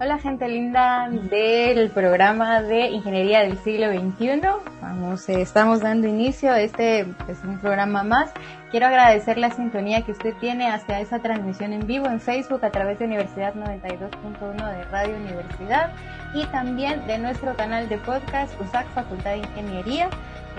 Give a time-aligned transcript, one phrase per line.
[0.00, 4.40] Hola gente linda del programa de Ingeniería del siglo XXI.
[4.82, 8.32] Vamos, eh, estamos dando inicio a este pues, un programa más.
[8.72, 12.70] Quiero agradecer la sintonía que usted tiene hacia esa transmisión en vivo en Facebook a
[12.70, 15.92] través de Universidad 92.1 de Radio Universidad
[16.34, 20.08] y también de nuestro canal de podcast USAC Facultad de Ingeniería.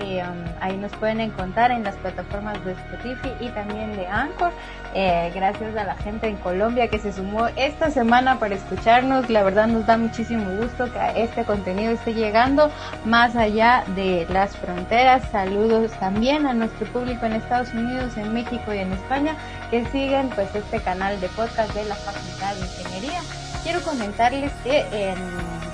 [0.00, 4.52] Eh, um, ahí nos pueden encontrar en las plataformas de Spotify y también de Anchor.
[4.94, 9.30] Eh, gracias a la gente en Colombia que se sumó esta semana para escucharnos.
[9.30, 12.70] La verdad nos da muchísimo gusto que este contenido esté llegando
[13.04, 15.22] más allá de las fronteras.
[15.30, 19.34] Saludos también a nuestro público en Estados Unidos, en México y en España
[19.70, 23.20] que siguen pues este canal de podcast de la Facultad de Ingeniería.
[23.62, 25.65] Quiero comentarles que en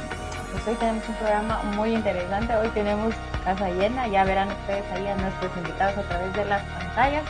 [0.64, 2.54] pues hoy tenemos un programa muy interesante.
[2.56, 6.62] Hoy tenemos casa llena, ya verán ustedes ahí a nuestros invitados a través de las
[6.62, 7.24] pantallas.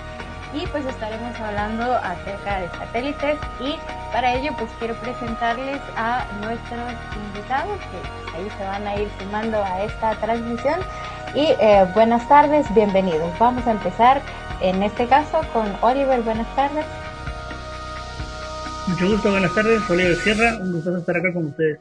[0.54, 3.76] Y pues estaremos hablando acerca de satélites y
[4.12, 6.92] para ello pues quiero presentarles a nuestros
[7.26, 10.80] invitados que ahí se van a ir sumando a esta transmisión.
[11.34, 13.30] Y eh, buenas tardes, bienvenidos.
[13.38, 14.20] Vamos a empezar
[14.60, 16.20] en este caso con Oliver.
[16.20, 16.84] Buenas tardes.
[18.88, 19.80] Mucho gusto, buenas tardes.
[19.88, 21.78] Oliver Sierra, un gusto estar acá con ustedes.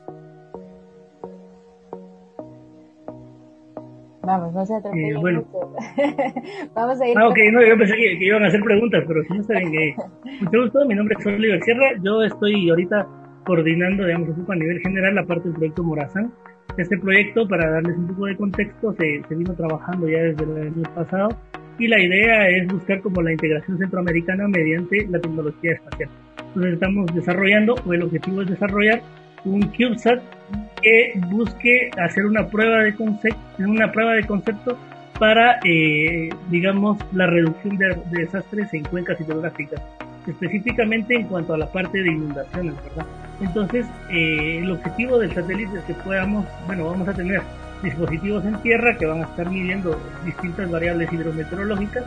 [4.23, 4.99] Vamos, no se atreven.
[4.99, 5.43] Eh, bueno.
[6.75, 7.17] Vamos a ir.
[7.17, 9.71] Ah, ok, no, yo pensé que, que, iban a hacer preguntas, pero si no saben
[9.71, 9.95] que.
[10.41, 11.91] Mucho gusto, mi nombre es Oliver Sierra.
[12.03, 13.07] Yo estoy ahorita
[13.45, 16.31] coordinando, digamos, a nivel general la parte del proyecto Morazán.
[16.77, 20.67] Este proyecto, para darles un poco de contexto, se, se vino trabajando ya desde el
[20.67, 21.29] año pasado
[21.81, 26.09] y la idea es buscar como la integración centroamericana mediante la tecnología espacial.
[26.37, 29.01] Entonces estamos desarrollando, o el objetivo es desarrollar
[29.45, 30.21] un CubeSat
[30.81, 34.77] que busque hacer una prueba de concepto, una prueba de concepto
[35.19, 39.81] para, eh, digamos, la reducción de, desastres en cuencas hidrográficas,
[40.27, 43.05] específicamente en cuanto a la parte de inundaciones, ¿verdad?
[43.39, 47.41] Entonces, eh, el objetivo del satélite es que podamos, bueno, vamos a tener
[47.83, 52.03] dispositivos en tierra que van a estar midiendo distintas variables hidrometeorológicas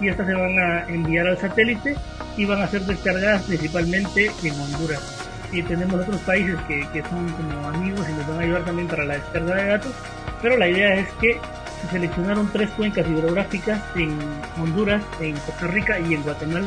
[0.00, 1.94] y estas se van a enviar al satélite
[2.36, 5.23] y van a ser descargadas principalmente en Honduras
[5.54, 8.88] y tenemos otros países que, que, son como amigos y nos van a ayudar también
[8.88, 9.92] para la descarga de datos,
[10.42, 11.38] pero la idea es que
[11.80, 14.18] se seleccionaron tres cuencas hidrográficas en
[14.60, 16.66] Honduras, en Costa Rica y en Guatemala,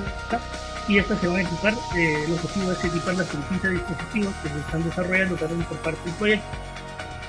[0.87, 4.49] y estas se van a equipar, eh, el objetivo es equiparlas con 15 dispositivos que
[4.49, 6.47] se están desarrollando también por parte del proyecto,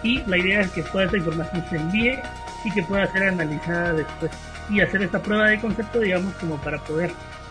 [0.04, 2.18] y la idea es que toda esta información se envíe
[2.64, 4.30] y que pueda ser analizada después
[4.70, 7.10] y hacer esta prueba de concepto, digamos, como para poder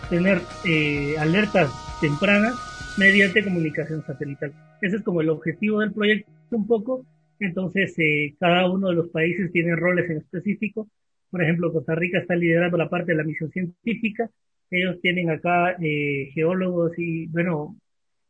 [0.09, 1.69] tener eh, alertas
[1.99, 2.53] tempranas
[2.97, 4.53] mediante comunicación satelital.
[4.81, 7.05] Ese es como el objetivo del proyecto un poco.
[7.39, 10.87] Entonces, eh, cada uno de los países tiene roles en específico.
[11.29, 14.29] Por ejemplo, Costa Rica está liderando la parte de la misión científica.
[14.71, 17.75] Ellos tienen acá eh, geólogos y, bueno,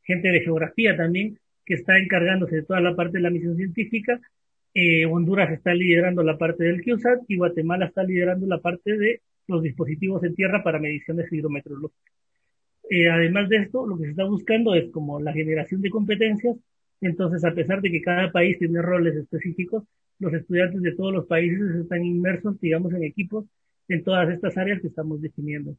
[0.03, 4.19] gente de geografía también que está encargándose de toda la parte de la misión científica.
[4.73, 9.21] Eh, Honduras está liderando la parte del QSAT y Guatemala está liderando la parte de
[9.47, 12.13] los dispositivos en tierra para mediciones hidrometeorológicas.
[12.89, 16.55] Eh, además de esto, lo que se está buscando es como la generación de competencias.
[17.01, 19.83] Entonces, a pesar de que cada país tiene roles específicos,
[20.19, 23.45] los estudiantes de todos los países están inmersos, digamos, en equipos
[23.89, 25.75] en todas estas áreas que estamos definiendo.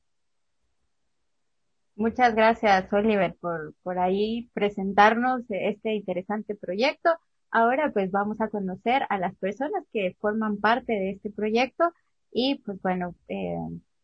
[1.96, 7.10] Muchas gracias, Oliver, por, por ahí presentarnos este interesante proyecto.
[7.50, 11.92] Ahora, pues vamos a conocer a las personas que forman parte de este proyecto
[12.30, 13.56] y, pues bueno, eh,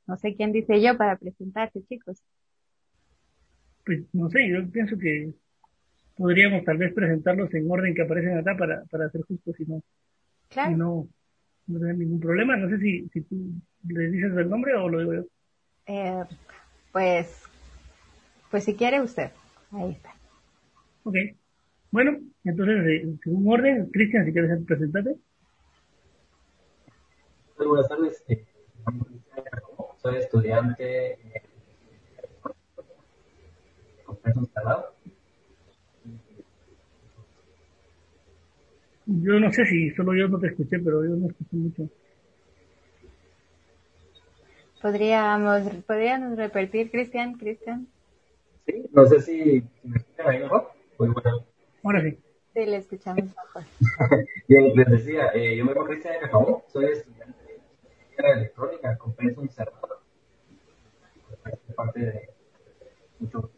[0.06, 2.20] no sé quién dice yo para presentarte, chicos
[3.84, 5.32] pues no sé, yo pienso que
[6.16, 9.82] podríamos tal vez presentarlos en orden que aparecen acá para, para ser justos y no,
[10.48, 10.76] claro.
[10.76, 11.08] no,
[11.66, 12.56] no tener ningún problema.
[12.56, 13.36] No sé si, si tú
[13.88, 15.24] le dices el nombre o lo digo yo.
[15.86, 16.24] Eh,
[16.92, 17.42] pues,
[18.50, 19.30] pues si quiere usted.
[19.72, 20.14] Ahí está.
[21.02, 21.16] Ok.
[21.90, 25.16] Bueno, entonces, eh, según orden, Cristian, si quieres presentarte.
[27.56, 28.24] Buenas tardes.
[28.28, 28.44] Eh,
[30.02, 31.18] soy estudiante
[39.06, 41.88] yo no sé si solo yo no te escuché, pero yo no escuché mucho.
[44.80, 47.86] Podríamos, podríamos repetir, Cristian, Cristian.
[48.66, 50.70] Sí, no sé si, me escuchan ahí mejor.
[50.96, 51.44] Pues bueno.
[51.82, 52.18] Ahora sí.
[52.54, 53.64] Sí, le escuchamos mejor.
[54.48, 57.60] Bien, les decía, eh, yo me llamo Cristian Cajabón, soy estudiante
[58.16, 60.00] de electrónica con un Cerrado.
[61.76, 62.28] Parte de
[63.18, 63.50] mucho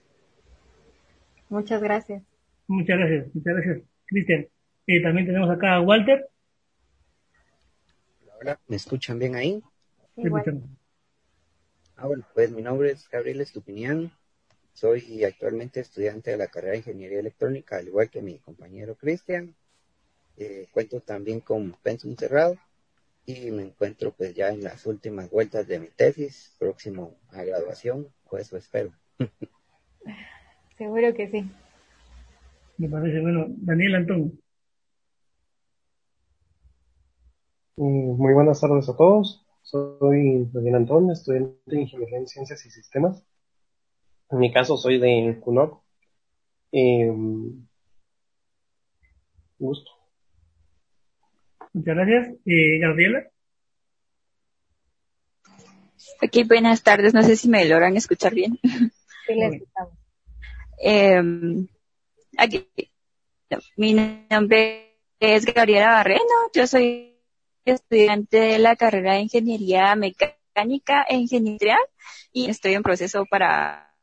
[1.49, 2.23] Muchas gracias.
[2.67, 4.49] Muchas gracias, muchas gracias, Cristian.
[4.87, 6.29] Eh, también tenemos acá a Walter.
[8.41, 9.63] Hola, ¿me escuchan bien ahí?
[10.17, 10.23] Sí,
[11.97, 14.11] ah, bueno, pues mi nombre es Gabriel Estupinian.
[14.73, 19.55] Soy actualmente estudiante de la carrera de Ingeniería Electrónica, al igual que mi compañero Cristian.
[20.37, 22.59] Eh, cuento también con pensum cerrado
[23.25, 28.09] y me encuentro pues ya en las últimas vueltas de mi tesis, próximo a graduación,
[28.31, 28.93] o eso espero.
[30.77, 31.51] Seguro que sí.
[32.79, 33.47] Me parece bueno.
[33.49, 34.41] Daniel Antón.
[37.77, 39.47] Mm, muy buenas tardes a todos.
[39.63, 43.25] Soy Daniel Antón, estudiante de Ingeniería en Ciencias y Sistemas.
[44.31, 45.83] En mi caso soy de CUNOC.
[46.73, 47.13] Eh,
[49.59, 49.91] gusto.
[51.73, 52.37] Muchas gracias.
[52.45, 53.27] Eh, Gabriela.
[56.23, 57.15] Ok, buenas tardes.
[57.15, 58.59] No sé si me logran escuchar bien.
[59.27, 59.96] Sí, le escuchamos.
[60.79, 61.23] Eh,
[62.37, 62.69] aquí,
[63.77, 63.95] mi
[64.31, 66.51] nombre es Gabriela Barreno.
[66.55, 67.17] Yo soy
[67.65, 71.79] estudiante de la carrera de Ingeniería Mecánica e Ingeniería
[72.33, 73.95] y estoy en proceso para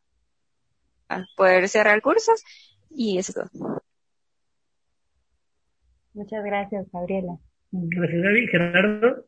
[1.36, 2.44] poder cerrar cursos
[2.90, 3.82] y eso es todo.
[6.14, 7.38] Muchas gracias, Gabriela.
[7.72, 8.48] Gracias, Gaby.
[8.48, 9.26] Gerardo.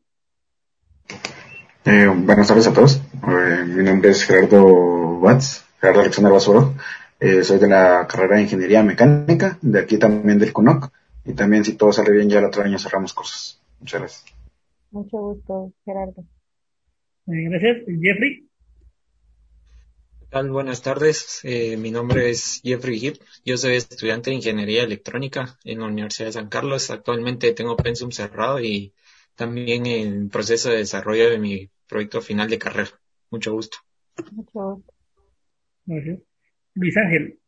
[1.85, 3.01] Eh, buenas tardes a todos.
[3.27, 6.73] Eh, mi nombre es Gerardo Watts, Gerardo Alexander Basoro.
[7.19, 10.91] Eh, soy de la carrera de Ingeniería Mecánica, de aquí también del CUNOC.
[11.25, 13.61] Y también, si todo sale bien, ya el otro año cerramos cursos.
[13.79, 14.35] Muchas gracias.
[14.91, 16.23] Mucho gusto, Gerardo.
[17.27, 17.77] Eh, gracias.
[17.87, 18.47] Jeffrey.
[20.19, 20.51] ¿Qué tal?
[20.51, 21.39] Buenas tardes.
[21.43, 23.15] Eh, mi nombre es Jeffrey Hip.
[23.43, 26.91] Yo soy estudiante de Ingeniería Electrónica en la Universidad de San Carlos.
[26.91, 28.93] Actualmente tengo pensum cerrado y
[29.35, 32.91] también en proceso de desarrollo de mi proyecto final de carrera.
[33.31, 33.77] Mucho gusto.
[34.31, 34.93] Mucho gusto.
[35.85, 36.19] Gracias.
[36.75, 37.39] Luis Ángel.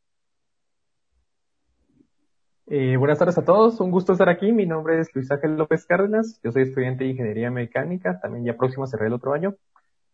[2.68, 4.54] Eh, buenas tardes a todos, un gusto estar aquí.
[4.54, 8.58] Mi nombre es Luis Ángel López Cárdenas, yo soy estudiante de Ingeniería Mecánica, también ya
[8.58, 9.56] próximo a cerrar el otro año.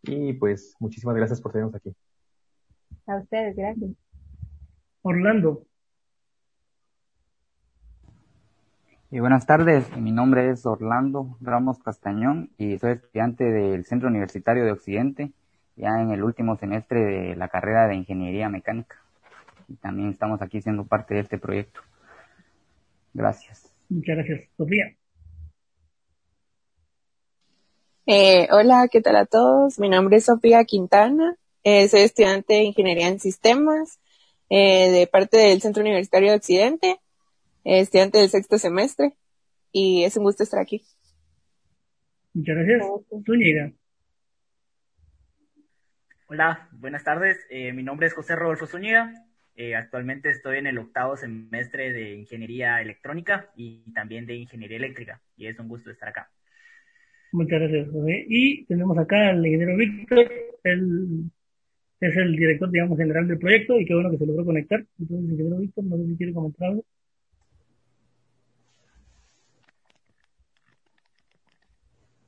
[0.01, 1.95] Y pues muchísimas gracias por tenernos aquí.
[3.05, 3.91] A ustedes, gracias.
[5.03, 5.63] Orlando.
[9.11, 14.65] Y buenas tardes, mi nombre es Orlando Ramos Castañón y soy estudiante del Centro Universitario
[14.65, 15.33] de Occidente,
[15.75, 19.02] ya en el último semestre de la carrera de Ingeniería Mecánica.
[19.67, 21.81] Y también estamos aquí siendo parte de este proyecto.
[23.13, 23.73] Gracias.
[23.89, 24.49] Muchas gracias.
[24.57, 24.95] Sofía.
[28.05, 29.79] Eh, hola, ¿qué tal a todos?
[29.79, 34.01] Mi nombre es Sofía Quintana, eh, soy estudiante de Ingeniería en Sistemas
[34.49, 36.99] eh, de parte del Centro Universitario de Occidente,
[37.63, 39.13] estudiante del sexto semestre
[39.71, 40.83] y es un gusto estar aquí.
[42.33, 42.83] Muchas gracias.
[43.25, 43.71] Zúñiga.
[46.27, 47.37] Hola, buenas tardes.
[47.49, 49.13] mi nombre es José Rodolfo Zúñiga.
[49.75, 55.47] Actualmente estoy en el octavo semestre de Ingeniería Electrónica y también de Ingeniería Eléctrica y
[55.47, 56.29] es un gusto estar acá.
[57.31, 58.25] Muchas gracias, José.
[58.29, 60.31] Y tenemos acá al ingeniero Víctor,
[60.63, 61.31] él
[61.99, 64.85] es el director, digamos, general del proyecto y qué bueno que se logró conectar.
[64.99, 66.85] Entonces, ingeniero Víctor, no sé si quiere comentar algo.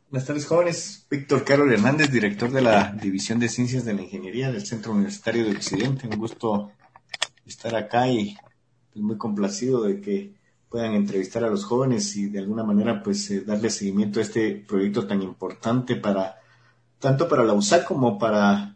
[0.09, 1.07] Buenas tardes, jóvenes.
[1.11, 5.43] Víctor Carlos Hernández, director de la División de Ciencias de la Ingeniería del Centro Universitario
[5.43, 6.07] de Occidente.
[6.07, 6.71] Un gusto
[7.45, 8.35] estar acá y
[8.93, 10.33] pues, muy complacido de que
[10.69, 14.55] puedan entrevistar a los jóvenes y de alguna manera pues eh, darle seguimiento a este
[14.55, 16.39] proyecto tan importante para
[16.99, 18.75] tanto para la USAC como para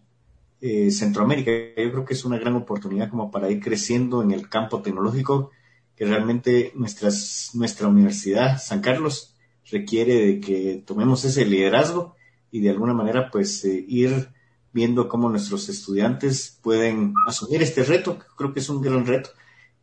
[0.62, 1.51] eh, Centroamérica.
[1.51, 5.51] Yo creo que es una gran oportunidad como para ir creciendo en el campo tecnológico
[5.95, 9.35] que realmente nuestras, nuestra universidad San Carlos
[9.71, 12.16] requiere de que tomemos ese liderazgo
[12.52, 14.30] y de alguna manera pues eh, ir
[14.71, 19.30] viendo cómo nuestros estudiantes pueden asumir este reto, creo que es un gran reto,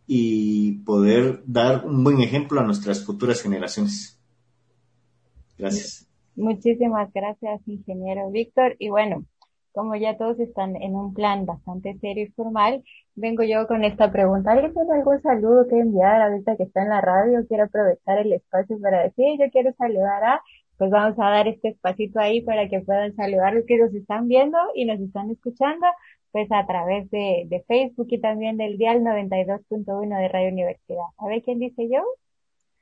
[0.07, 4.21] y poder dar un buen ejemplo a nuestras futuras generaciones.
[5.59, 6.07] Gracias.
[6.37, 8.77] Muchísimas gracias, ingeniero Víctor.
[8.79, 9.25] Y bueno,
[9.73, 14.13] como ya todos están en un plan bastante serio y formal, vengo yo con esta
[14.13, 14.53] pregunta.
[14.53, 17.45] ¿Alguien tiene algún saludo que enviar ahorita que está en la radio?
[17.49, 20.43] Quiero aprovechar el espacio para decir, yo quiero saludar a
[20.79, 24.29] pues vamos a dar este espacito ahí para que puedan saludar los que nos están
[24.29, 25.87] viendo y nos están escuchando,
[26.33, 31.07] pues a través de, de Facebook y también del dial 92.1 de Radio Universidad.
[31.19, 32.03] A ver quién dice yo.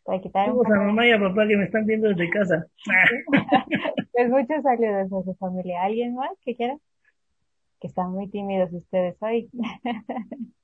[0.05, 2.67] Para quitar un a mamá y a papá que me están viendo desde casa.
[4.13, 5.83] pues muchos saludos a su familia.
[5.83, 6.77] ¿Alguien más que quiera?
[7.81, 9.49] Que están muy tímidos ustedes hoy.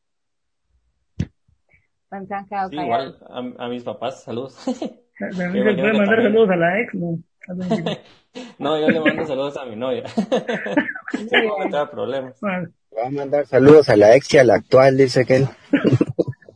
[2.71, 4.57] sí, igual, a, a mis papás, saludos.
[5.19, 7.19] También se puede mandar saludos a la ex, ¿no?
[8.59, 10.05] no, yo le mando saludos a mi novia.
[10.17, 12.43] no va a tener problemas.
[12.43, 15.45] Va a mandar saludos a la ex y a la actual, dice que él.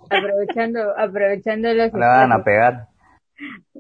[0.09, 1.93] aprovechando, aprovechando los.
[1.93, 2.89] Le van a pegar.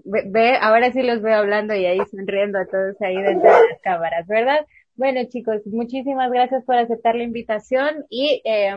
[0.04, 3.68] Ve, ve, ahora sí los veo hablando y ahí sonriendo a todos ahí dentro de
[3.70, 4.66] las cámaras, ¿verdad?
[4.96, 8.74] Bueno, chicos, muchísimas gracias por aceptar la invitación y eh,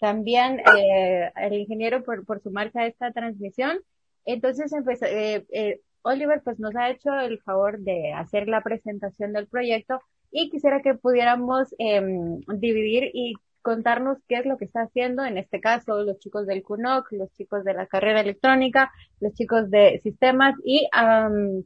[0.00, 3.78] también eh, el ingeniero por, por sumarse a esta transmisión.
[4.24, 9.32] Entonces, empezó, eh, eh, Oliver pues nos ha hecho el favor de hacer la presentación
[9.32, 14.82] del proyecto y quisiera que pudiéramos em, dividir y contarnos qué es lo que está
[14.82, 19.34] haciendo, en este caso, los chicos del CUNOC, los chicos de la carrera electrónica, los
[19.34, 20.88] chicos de sistemas y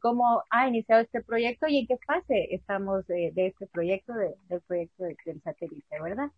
[0.03, 5.05] cómo ha iniciado este proyecto y en qué fase estamos de, este proyecto, del proyecto
[5.05, 6.29] del satélite, ¿verdad?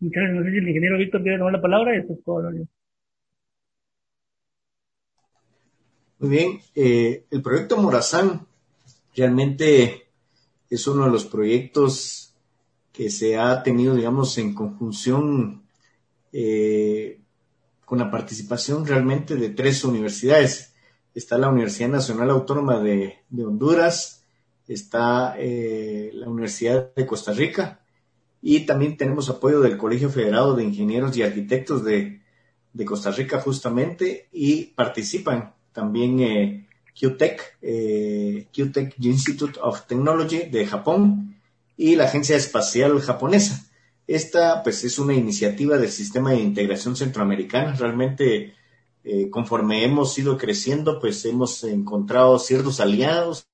[0.00, 0.36] Muchas gracias.
[0.38, 1.96] No sé si el ingeniero Víctor quiere tomar la palabra.
[1.96, 2.50] Es todo.
[6.18, 6.60] Muy bien.
[6.74, 8.46] Eh, el proyecto Morazán
[9.14, 10.06] realmente
[10.70, 12.34] es uno de los proyectos
[12.92, 15.62] que se ha tenido, digamos, en conjunción
[16.32, 17.20] eh,
[17.84, 20.74] con la participación realmente de tres universidades.
[21.14, 24.24] Está la Universidad Nacional Autónoma de, Honduras,
[24.68, 27.80] está eh, la Universidad de Costa Rica
[28.42, 32.20] y también tenemos apoyo del Colegio Federado de Ingenieros y Arquitectos de,
[32.86, 36.66] Costa Rica justamente y participan también eh,
[37.62, 41.36] eh, QTech Institute of Technology de Japón
[41.76, 43.66] y la Agencia Espacial Japonesa.
[44.06, 47.74] Esta pues es una iniciativa del Sistema de Integración Centroamericana.
[47.74, 48.54] Realmente
[49.04, 53.46] eh, conforme hemos ido creciendo pues hemos encontrado ciertos aliados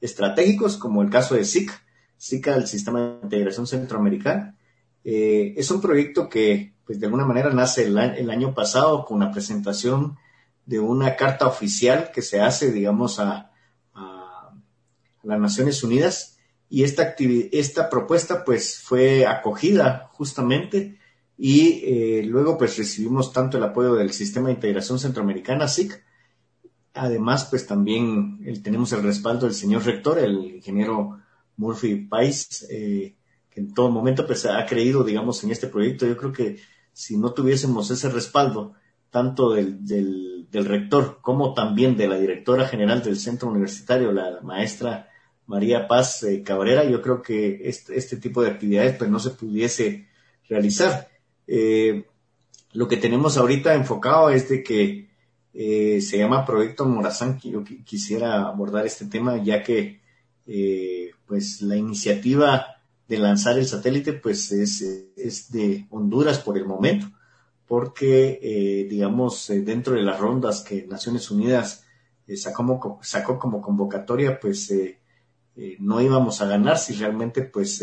[0.00, 1.70] estratégicos como el caso de SIC,
[2.16, 4.56] SICA, el Sistema de Integración Centroamericana.
[5.04, 9.30] Eh, es un proyecto que, pues de alguna manera, nace el, año pasado con la
[9.30, 10.16] presentación
[10.64, 13.52] de una carta oficial que se hace, digamos, a,
[15.22, 21.00] las Naciones Unidas y esta, esta propuesta, pues, fue acogida justamente
[21.36, 26.00] y eh, luego, pues, recibimos tanto el apoyo del Sistema de Integración Centroamericana, SIC,
[26.96, 31.20] Además, pues también tenemos el respaldo del señor rector, el ingeniero
[31.56, 33.16] Murphy Pais, eh,
[33.50, 36.06] que en todo momento pues, ha creído, digamos, en este proyecto.
[36.06, 36.58] Yo creo que
[36.92, 38.74] si no tuviésemos ese respaldo,
[39.10, 45.10] tanto del, rector como también de la directora general del centro universitario, la maestra
[45.46, 49.30] María Paz eh, Cabrera, yo creo que este, este, tipo de actividades pues no se
[49.30, 50.08] pudiese
[50.48, 51.08] realizar.
[51.46, 52.06] Eh,
[52.72, 55.06] lo que tenemos ahorita enfocado es de que
[55.52, 60.00] se llama Proyecto Morazán, que yo quisiera abordar este tema, ya que
[61.26, 62.76] pues la iniciativa
[63.08, 64.82] de lanzar el satélite pues es,
[65.16, 67.06] es de Honduras por el momento,
[67.66, 71.84] porque eh, digamos eh, dentro de las rondas que Naciones Unidas
[72.26, 74.72] eh, sacó, sacó, como convocatoria pues
[75.78, 77.82] no íbamos a ganar si realmente pues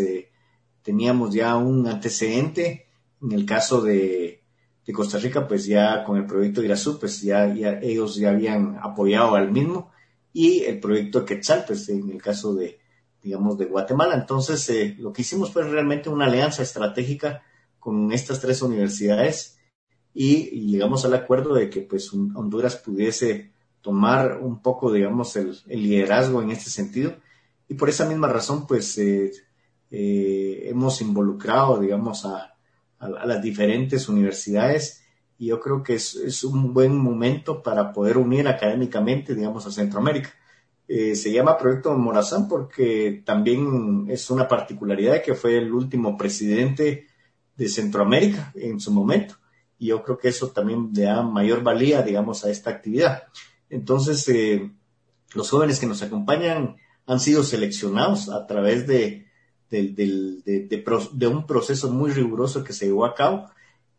[0.83, 2.87] teníamos ya un antecedente.
[3.19, 4.43] En el caso de,
[4.85, 8.77] de, Costa Rica pues ya con el proyecto Irazú pues ya, ya ellos ya habían
[8.79, 9.91] apoyado al mismo.
[10.33, 12.82] Y el proyecto Quetzal pues en el caso de,
[13.23, 14.15] digamos, de Guatemala.
[14.15, 17.43] Entonces, eh, lo que hicimos fue realmente una alianza estratégica
[17.79, 19.57] con estas tres universidades
[20.13, 23.51] y, llegamos al acuerdo de que pues Honduras pudiese
[23.81, 27.15] tomar un poco, digamos, el, liderazgo en este sentido.
[27.67, 29.31] Y por esa misma razón, pues, eh,
[29.89, 32.55] eh, hemos involucrado, digamos, a,
[32.99, 35.03] a, las diferentes universidades
[35.37, 39.71] y yo creo que es, es un buen momento para poder unir académicamente, digamos, a
[39.71, 40.33] Centroamérica.
[40.87, 46.17] Eh, se llama Proyecto Morazán porque también es una particularidad de que fue el último
[46.17, 47.07] presidente
[47.55, 49.35] de Centroamérica en su momento.
[49.77, 53.23] Y yo creo que eso también le da mayor valía, digamos, a esta actividad.
[53.69, 54.71] Entonces, eh,
[55.33, 56.75] los jóvenes que nos acompañan
[57.05, 59.25] han sido seleccionados a través de,
[59.69, 63.49] de, un proceso muy riguroso que se llevó a cabo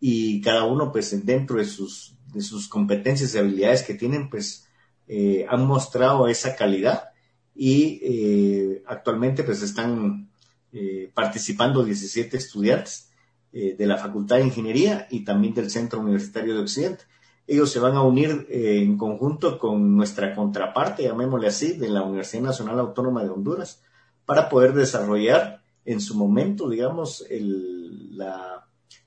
[0.00, 4.63] y cada uno, pues, dentro de sus, de sus competencias y habilidades que tienen, pues,
[5.06, 7.10] eh, han mostrado esa calidad
[7.54, 10.30] y eh, actualmente pues están
[10.72, 13.10] eh, participando 17 estudiantes
[13.52, 17.04] de la Facultad de Ingeniería y también del Centro Universitario de Occidente.
[17.46, 22.42] Ellos se van a unir en conjunto con nuestra contraparte, llamémosle así, de la Universidad
[22.42, 23.80] Nacional Autónoma de Honduras,
[24.26, 27.24] para poder desarrollar en su momento, digamos,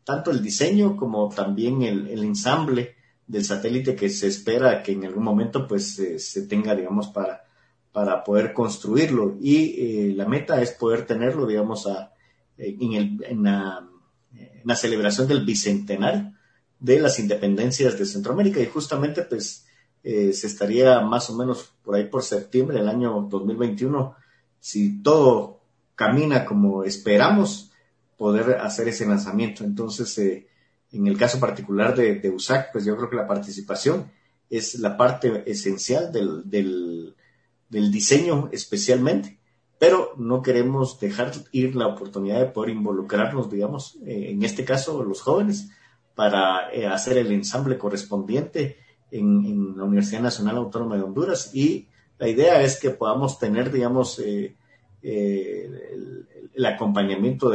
[0.06, 2.96] tanto el diseño como también el ensamble
[3.28, 7.44] del satélite que se espera que en algún momento pues se tenga, digamos, para,
[7.92, 9.38] para poder construirlo.
[9.42, 12.14] Y eh, la meta es poder tenerlo, digamos, a,
[12.58, 13.88] en, el, en, la,
[14.34, 16.34] en, la, celebración del bicentenario
[16.80, 18.60] de las independencias de Centroamérica.
[18.62, 19.66] Y justamente pues
[20.04, 24.16] eh, se estaría más o menos por ahí por septiembre del año 2021,
[24.60, 25.62] si todo
[25.96, 27.72] camina como esperamos,
[28.16, 29.64] poder hacer ese lanzamiento.
[29.64, 30.48] Entonces, eh,
[30.92, 34.12] en el caso particular de, USAC, pues yo creo que la participación
[34.50, 39.40] es la parte esencial del, del, diseño especialmente.
[39.80, 45.04] pero no queremos dejar ir la oportunidad de poder involucrarnos, digamos, eh, en este caso
[45.04, 45.70] los jóvenes,
[46.16, 48.78] para eh, hacer el ensamble correspondiente
[49.12, 54.18] en, la Universidad Nacional Autónoma de Honduras y la idea es que podamos tener, digamos,
[54.20, 54.56] eh,
[55.04, 57.52] el, acompañamiento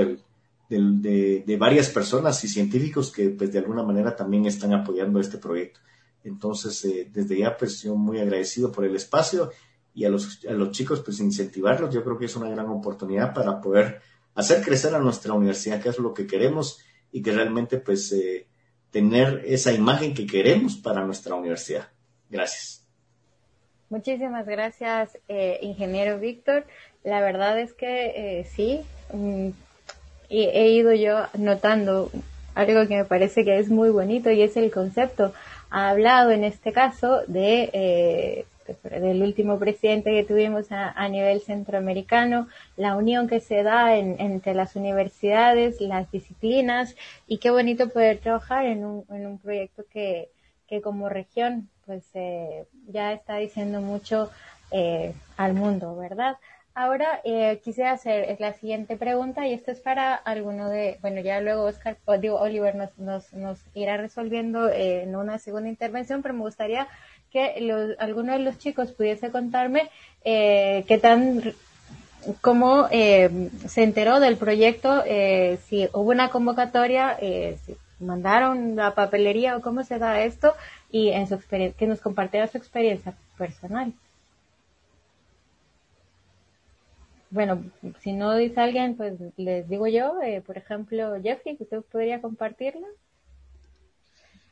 [0.78, 5.38] de, de, varias personas y científicos que pues de alguna manera también están apoyando este
[5.38, 5.80] proyecto.
[6.24, 9.50] Entonces, desde ya pues yo muy agradecido por el espacio
[9.94, 11.94] y a los, a los chicos pues incentivarlos.
[11.94, 14.00] Yo creo que es una gran oportunidad para poder
[14.34, 18.46] hacer crecer a nuestra universidad, que es lo que queremos y que realmente pues eh,
[18.90, 21.88] tener esa imagen que queremos para nuestra universidad.
[22.30, 22.86] Gracias.
[23.90, 26.64] Muchísimas gracias, eh, ingeniero Víctor.
[27.04, 28.80] La verdad es que eh, sí,
[29.12, 29.50] mm,
[30.32, 32.10] he ido yo notando
[32.54, 35.32] algo que me parece que es muy bonito y es el concepto.
[35.70, 38.44] Ha hablado en este caso de
[38.82, 44.76] del último presidente que tuvimos a, nivel centroamericano, la unión que se da entre las
[44.76, 46.94] universidades, las disciplinas
[47.26, 50.28] y qué bonito poder trabajar en un, en un proyecto que,
[50.68, 54.30] que como región pues eh, ya está diciendo mucho
[54.70, 56.36] eh, al mundo, ¿verdad?
[56.74, 61.40] Ahora eh, quisiera hacer la siguiente pregunta y esto es para alguno de, bueno, ya
[61.40, 66.40] luego Oscar, digo, Oliver nos, nos, nos irá resolviendo en una segunda intervención, pero me
[66.40, 66.88] gustaría
[67.30, 69.90] que los, alguno de los chicos pudiese contarme
[70.24, 71.42] eh, qué tan
[72.40, 78.94] cómo eh, se enteró del proyecto, eh, si hubo una convocatoria, eh, si mandaron la
[78.94, 80.54] papelería o cómo se da esto
[80.90, 83.92] y en su que nos compartiera su experiencia personal.
[87.32, 87.64] Bueno,
[88.02, 92.86] si no dice alguien, pues les digo yo, eh, por ejemplo, Jeffrey, ¿usted podría compartirla?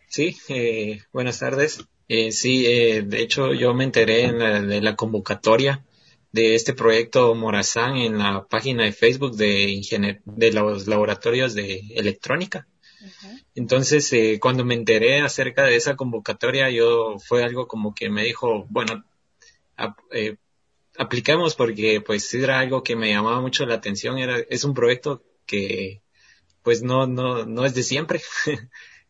[0.08, 1.84] Sí, eh, buenas tardes.
[2.08, 5.84] Eh, sí, eh, de hecho yo me enteré de la convocatoria
[6.32, 12.66] de este proyecto Morazán en la página de Facebook de, de los laboratorios de electrónica.
[13.54, 18.24] Entonces, eh, cuando me enteré acerca de esa convocatoria, yo fue algo como que me
[18.24, 19.04] dijo, bueno,
[20.12, 20.38] eh,
[21.00, 25.24] apliquemos porque pues era algo que me llamaba mucho la atención, era, es un proyecto
[25.46, 26.02] que
[26.62, 28.20] pues no, no, no es de siempre.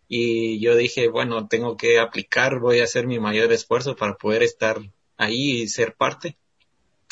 [0.08, 4.44] y yo dije, bueno, tengo que aplicar, voy a hacer mi mayor esfuerzo para poder
[4.44, 4.78] estar
[5.16, 6.36] ahí y ser parte.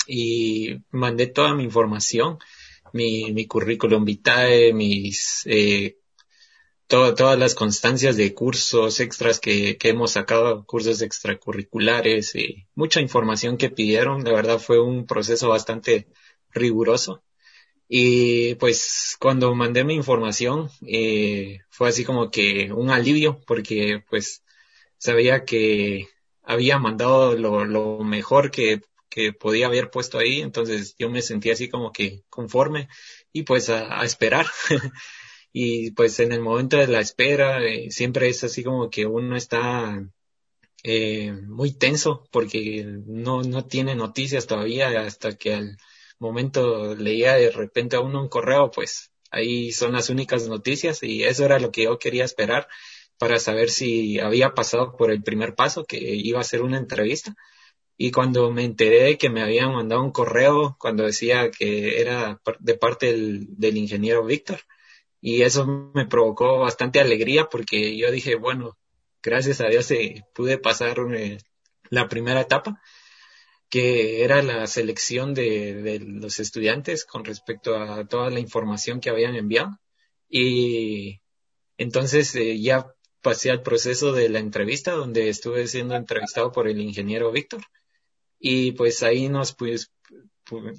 [0.06, 2.38] Y mandé toda mi información,
[2.92, 5.98] mi, mi currículum vitae, mis, eh,
[6.88, 13.70] todas las constancias de cursos extras que, hemos sacado, cursos extracurriculares, y mucha información que
[13.70, 14.24] pidieron.
[14.24, 16.08] La verdad fue un proceso bastante
[16.50, 17.22] riguroso.
[17.88, 24.44] Y pues cuando mandé mi información eh, fue así como que un alivio porque pues
[24.98, 26.08] sabía que
[26.42, 31.54] había mandado lo, lo mejor que, que podía haber puesto ahí, entonces yo me sentía
[31.54, 32.88] así como que conforme
[33.32, 34.46] y pues a, esperar.
[35.52, 39.36] y pues en el momento de la espera eh, siempre es así como que uno
[39.36, 40.02] está
[40.84, 45.76] eh, muy tenso porque no, no tiene noticias todavía hasta que al
[46.18, 51.24] momento leía de repente a uno un correo, pues ahí son las únicas noticias y
[51.24, 52.68] eso era lo que yo quería esperar
[53.18, 57.34] para saber si había pasado por el primer paso, que iba a ser una entrevista.
[57.96, 62.40] Y cuando me enteré de que me habían mandado un correo, cuando decía que era
[62.60, 64.60] de parte del, ingeniero Víctor,
[65.20, 68.76] y eso me provocó bastante alegría porque yo dije, bueno,
[69.22, 71.38] gracias a Dios eh, pude pasar eh,
[71.90, 72.80] la primera etapa
[73.68, 79.36] que era la selección de, los estudiantes con respecto a toda la información que habían
[79.36, 79.78] enviado.
[80.28, 81.20] Y
[81.76, 82.86] entonces eh, ya
[83.20, 87.62] pasé al proceso de la entrevista donde estuve siendo entrevistado por el ingeniero Víctor.
[88.40, 89.92] Y pues ahí nos, pues,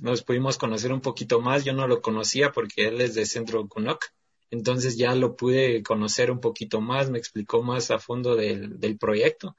[0.02, 1.66] nos pudimos conocer un poquito más.
[1.66, 4.06] Yo no lo conocía porque él es de Centro CUNOC.
[4.52, 8.98] Entonces ya lo pude conocer un poquito más, me explicó más a fondo del, del
[8.98, 9.56] proyecto.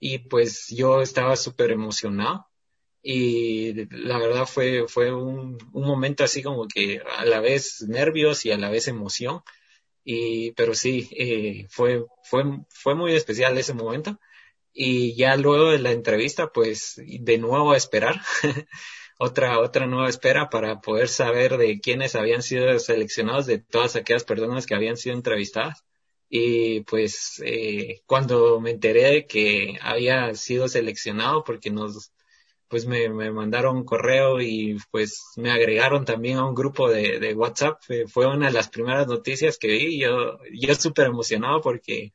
[0.00, 2.46] Y pues yo estaba súper emocionado
[3.08, 8.44] y la verdad fue, fue un, un, momento así como que a la vez nervios
[8.44, 9.42] y a la vez emoción.
[10.04, 14.18] Y, pero sí, eh, fue, fue, fue muy especial ese momento.
[14.72, 18.20] Y ya luego de la entrevista, pues de nuevo a esperar.
[19.18, 24.24] otra, otra nueva espera para poder saber de quiénes habían sido seleccionados, de todas aquellas
[24.24, 25.84] personas que habían sido entrevistadas.
[26.28, 32.12] Y pues eh, cuando me enteré de que había sido seleccionado, porque nos,
[32.68, 37.20] pues me, me mandaron un correo y pues me agregaron también a un grupo de,
[37.20, 37.80] de WhatsApp.
[38.08, 40.00] Fue una de las primeras noticias que vi.
[40.00, 42.12] Yo, yo súper emocionado porque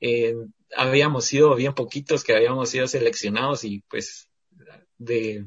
[0.00, 0.34] eh,
[0.76, 4.28] habíamos sido bien poquitos que habíamos sido seleccionados y pues
[4.98, 5.46] de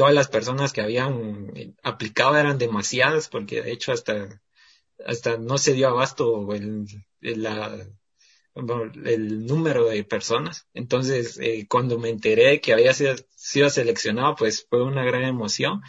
[0.00, 4.40] todas las personas que habían aplicado eran demasiadas, porque de hecho hasta,
[5.04, 6.86] hasta no se dio abasto el,
[7.20, 7.86] la,
[8.54, 10.66] el número de personas.
[10.72, 15.82] Entonces, eh, cuando me enteré que había sido, seleccionado, pues fue una gran emoción,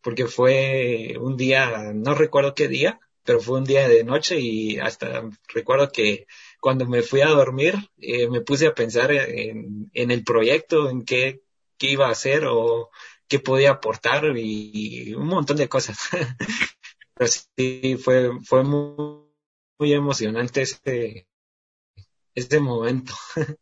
[0.00, 4.78] porque fue un día, no recuerdo qué día, pero fue un día de noche y
[4.78, 6.26] hasta recuerdo que
[6.58, 11.04] cuando me fui a dormir eh, me puse a pensar en, en, el proyecto, en
[11.04, 11.42] qué,
[11.76, 12.88] qué iba a hacer o
[13.28, 15.98] qué podía aportar y, un montón de cosas.
[17.14, 19.28] pero sí, fue, fue muy,
[19.78, 21.26] muy emocionante ese,
[22.34, 23.12] este momento.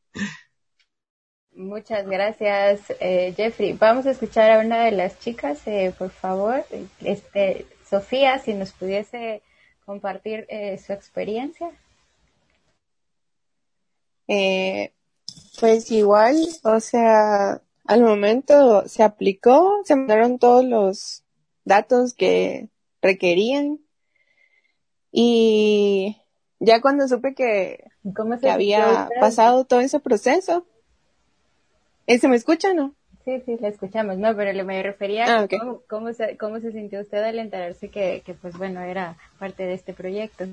[1.53, 3.73] Muchas gracias, eh, Jeffrey.
[3.73, 6.67] Vamos a escuchar a una de las chicas, eh, por favor.
[7.01, 9.43] Este, Sofía, si nos pudiese
[9.87, 11.71] compartir eh, su experiencia.
[15.59, 21.25] pues igual, o sea, al momento se aplicó, se mandaron todos los
[21.65, 22.69] datos que
[23.03, 23.81] requerían
[25.13, 26.17] y
[26.59, 27.85] ya cuando supe que,
[28.41, 30.67] que había pasado todo ese proceso,
[32.07, 32.95] ¿eh, ¿se me escucha no?
[33.25, 36.71] Sí, sí, la escuchamos, no, pero me refería a ah, cómo, cómo, se, cómo se
[36.71, 40.45] sintió usted al enterarse que, que, pues bueno, era parte de este proyecto.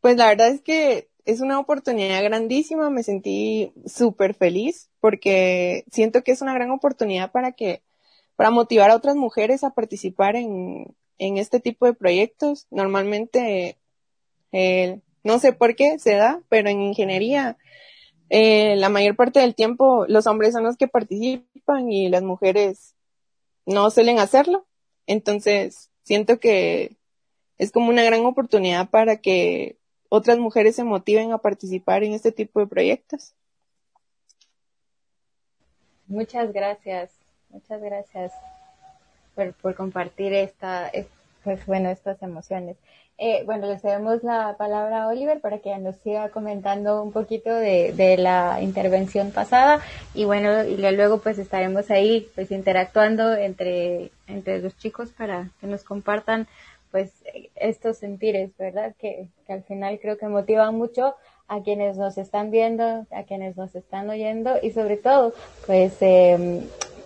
[0.00, 6.22] Pues la verdad es que es una oportunidad grandísima, me sentí súper feliz porque siento
[6.22, 7.82] que es una gran oportunidad para que,
[8.36, 12.66] para motivar a otras mujeres a participar en, en este tipo de proyectos.
[12.70, 13.78] Normalmente
[14.52, 17.56] eh, no sé por qué se da, pero en ingeniería
[18.30, 22.94] eh, la mayor parte del tiempo los hombres son los que participan y las mujeres
[23.66, 24.66] no suelen hacerlo.
[25.06, 26.96] Entonces, siento que
[27.58, 29.76] es como una gran oportunidad para que
[30.10, 33.32] otras mujeres se motiven a participar en este tipo de proyectos.
[36.08, 37.12] Muchas gracias,
[37.48, 38.32] muchas gracias
[39.34, 40.90] por, compartir esta,
[41.44, 42.76] pues bueno, estas emociones.
[43.16, 47.54] Eh, bueno, le cedemos la palabra a Oliver para que nos siga comentando un poquito
[47.54, 49.80] de, de la intervención pasada
[50.14, 55.66] y bueno, y luego pues estaremos ahí pues interactuando entre, entre los chicos para que
[55.66, 56.48] nos compartan
[56.90, 57.12] pues
[57.54, 58.94] estos sentires, ¿verdad?
[58.98, 61.14] Que, que al final creo que motivan mucho
[61.48, 65.34] a quienes nos están viendo, a quienes nos están oyendo y sobre todo
[65.66, 66.62] pues eh,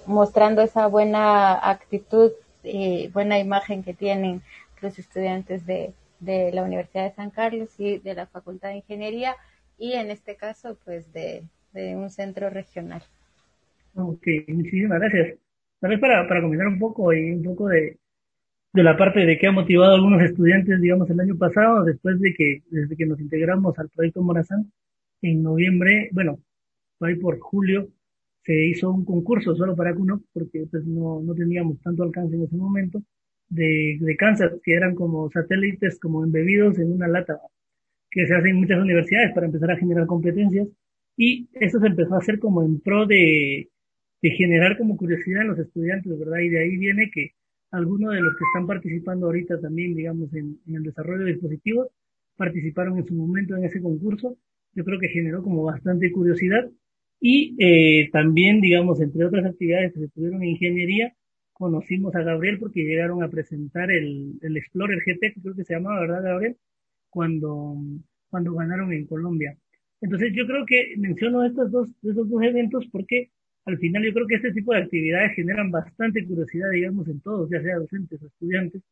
[0.06, 4.42] mostrando esa buena actitud y buena imagen que tienen
[4.82, 9.34] los estudiantes de, de la Universidad de San Carlos y de la Facultad de Ingeniería
[9.78, 13.02] y en este caso pues de, de un centro regional.
[13.94, 15.38] Ok, muchísimas gracias.
[15.80, 17.98] Tal para, para comentar un poco y un poco de,
[18.74, 22.20] de la parte de qué ha motivado a algunos estudiantes, digamos, el año pasado, después
[22.20, 24.72] de que, desde que nos integramos al proyecto Morazán,
[25.22, 26.40] en noviembre, bueno,
[27.00, 27.88] ahí por julio,
[28.44, 32.42] se hizo un concurso solo para CUNO, porque pues no, no teníamos tanto alcance en
[32.42, 33.00] ese momento,
[33.48, 37.38] de, de cáncer, que eran como satélites, como embebidos en una lata,
[38.10, 40.66] que se hacen en muchas universidades para empezar a generar competencias.
[41.16, 43.68] Y eso se empezó a hacer como en pro de,
[44.20, 46.40] de generar como curiosidad en los estudiantes, ¿verdad?
[46.40, 47.34] Y de ahí viene que
[47.74, 51.88] algunos de los que están participando ahorita también, digamos, en, en el desarrollo de dispositivos,
[52.36, 54.36] participaron en su momento en ese concurso.
[54.74, 56.70] Yo creo que generó como bastante curiosidad.
[57.20, 61.14] Y eh, también, digamos, entre otras actividades que se tuvieron en ingeniería,
[61.52, 65.74] conocimos a Gabriel porque llegaron a presentar el, el Explorer GT, que creo que se
[65.74, 66.56] llamaba, ¿verdad, Gabriel?
[67.08, 67.76] Cuando,
[68.28, 69.56] cuando ganaron en Colombia.
[70.00, 73.30] Entonces yo creo que menciono estos dos, estos dos eventos porque
[73.66, 77.48] al final yo creo que este tipo de actividades generan bastante curiosidad, digamos, en todos,
[77.50, 78.82] ya sea docentes o estudiantes,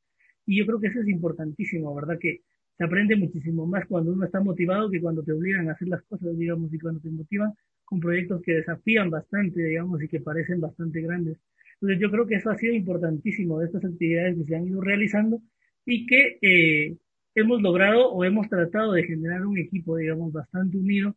[0.47, 2.19] y yo creo que eso es importantísimo, ¿verdad?
[2.19, 2.41] Que
[2.77, 6.03] se aprende muchísimo más cuando uno está motivado que cuando te obligan a hacer las
[6.03, 7.53] cosas, digamos, y cuando te motivan
[7.85, 11.39] con proyectos que desafían bastante, digamos, y que parecen bastante grandes.
[11.75, 14.81] Entonces yo creo que eso ha sido importantísimo de estas actividades que se han ido
[14.81, 15.43] realizando
[15.85, 16.97] y que eh,
[17.35, 21.15] hemos logrado o hemos tratado de generar un equipo, digamos, bastante unido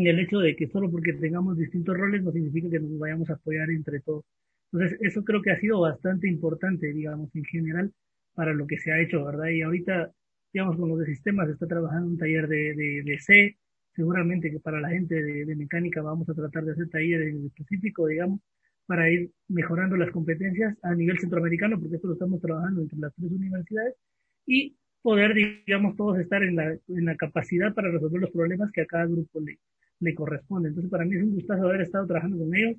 [0.00, 3.34] el hecho de que solo porque tengamos distintos roles no significa que nos vayamos a
[3.34, 4.24] apoyar entre todos.
[4.72, 7.92] Entonces eso creo que ha sido bastante importante, digamos, en general
[8.34, 9.48] para lo que se ha hecho, ¿verdad?
[9.50, 10.10] Y ahorita,
[10.52, 13.58] digamos, con los de sistemas está trabajando un taller de, de, de C,
[13.94, 17.46] seguramente que para la gente de, de mecánica vamos a tratar de hacer talleres en
[17.46, 18.40] específico, digamos,
[18.86, 23.14] para ir mejorando las competencias a nivel centroamericano, porque esto lo estamos trabajando entre las
[23.14, 23.94] tres universidades,
[24.46, 28.82] y poder, digamos, todos estar en la, en la capacidad para resolver los problemas que
[28.82, 29.58] a cada grupo le,
[30.02, 30.68] le corresponde.
[30.68, 32.76] Entonces, para mí es un gustazo haber estado trabajando con ellos.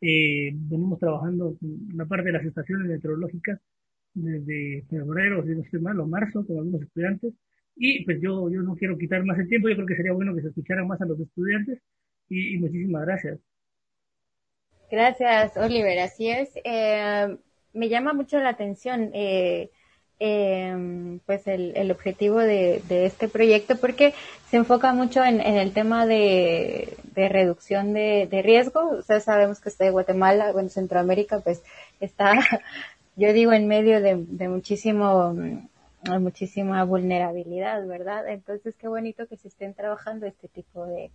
[0.00, 3.60] Eh, venimos trabajando en la parte de las estaciones meteorológicas
[4.14, 7.34] desde febrero, si no estoy mal, o marzo, con algunos estudiantes.
[7.76, 10.34] Y pues yo, yo no quiero quitar más el tiempo, yo creo que sería bueno
[10.34, 11.80] que se escucharan más a los estudiantes
[12.28, 13.40] y, y muchísimas gracias.
[14.90, 15.98] Gracias, Oliver.
[15.98, 16.52] Así es.
[16.64, 17.36] Eh,
[17.72, 19.70] me llama mucho la atención eh,
[20.20, 24.14] eh, pues el, el objetivo de, de, este proyecto porque
[24.48, 28.98] se enfoca mucho en, en el tema de, reducción de, riesgo.
[28.98, 31.62] Ustedes sabemos que está de Guatemala, bueno, Centroamérica, pues
[32.00, 32.34] está,
[33.16, 34.16] yo digo, en medio de,
[34.48, 35.34] muchísimo
[36.20, 38.28] muchísima vulnerabilidad, ¿verdad?
[38.28, 41.10] Entonces, qué bonito que se estén trabajando este tipo de,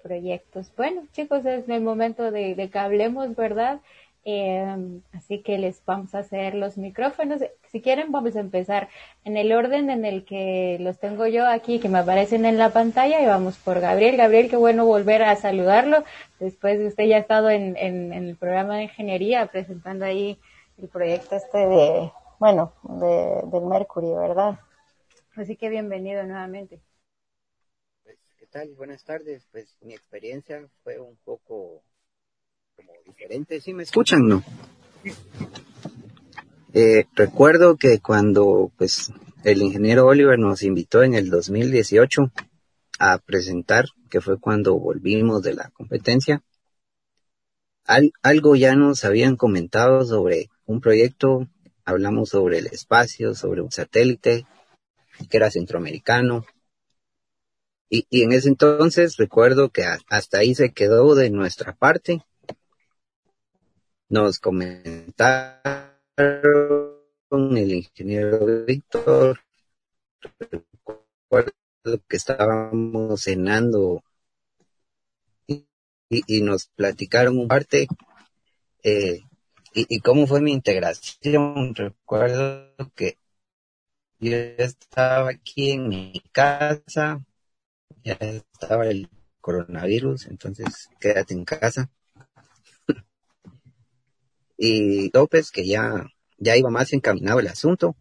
[0.00, 0.70] proyectos.
[0.76, 3.80] Bueno, chicos, es el momento de que hablemos, ¿verdad?
[4.24, 7.40] Eh, así que les vamos a hacer los micrófonos.
[7.70, 8.88] Si quieren, vamos a empezar
[9.24, 12.70] en el orden en el que los tengo yo aquí, que me aparecen en la
[12.70, 14.16] pantalla, y vamos por Gabriel.
[14.16, 16.04] Gabriel, qué bueno volver a saludarlo
[16.42, 20.38] después de usted ya ha estado en, el programa de ingeniería presentando ahí
[20.76, 24.58] el proyecto este de, bueno, de, del Mercury, ¿verdad?
[25.36, 26.80] Así que bienvenido nuevamente.
[28.02, 28.74] Pues, ¿Qué tal?
[28.74, 29.46] Buenas tardes.
[29.52, 31.82] Pues mi experiencia fue un poco
[32.76, 33.60] como diferente.
[33.60, 34.42] ¿Sí me escuchan, no?
[36.74, 39.12] Eh, recuerdo que cuando pues
[39.44, 42.32] el ingeniero Oliver nos invitó en el 2018
[42.98, 46.42] a presentar, que fue cuando volvimos de la competencia,
[47.84, 51.48] al, algo ya nos habían comentado sobre un proyecto,
[51.84, 54.46] hablamos sobre el espacio, sobre un satélite
[55.28, 56.46] que era centroamericano.
[57.90, 62.22] Y, y en ese entonces recuerdo que a, hasta ahí se quedó de nuestra parte
[64.12, 65.16] nos comentaron
[67.56, 69.40] el ingeniero Víctor,
[70.38, 71.54] recuerdo
[72.06, 74.04] que estábamos cenando
[75.46, 77.86] y, nos platicaron un parte
[78.82, 79.20] eh,
[79.72, 81.74] y, y, cómo fue mi integración.
[81.74, 83.16] Recuerdo que
[84.18, 87.24] yo estaba aquí en mi casa,
[88.04, 89.08] ya estaba el
[89.40, 91.90] coronavirus, entonces quédate en casa
[94.64, 96.06] y López, que ya,
[96.38, 97.96] ya iba más encaminado el asunto,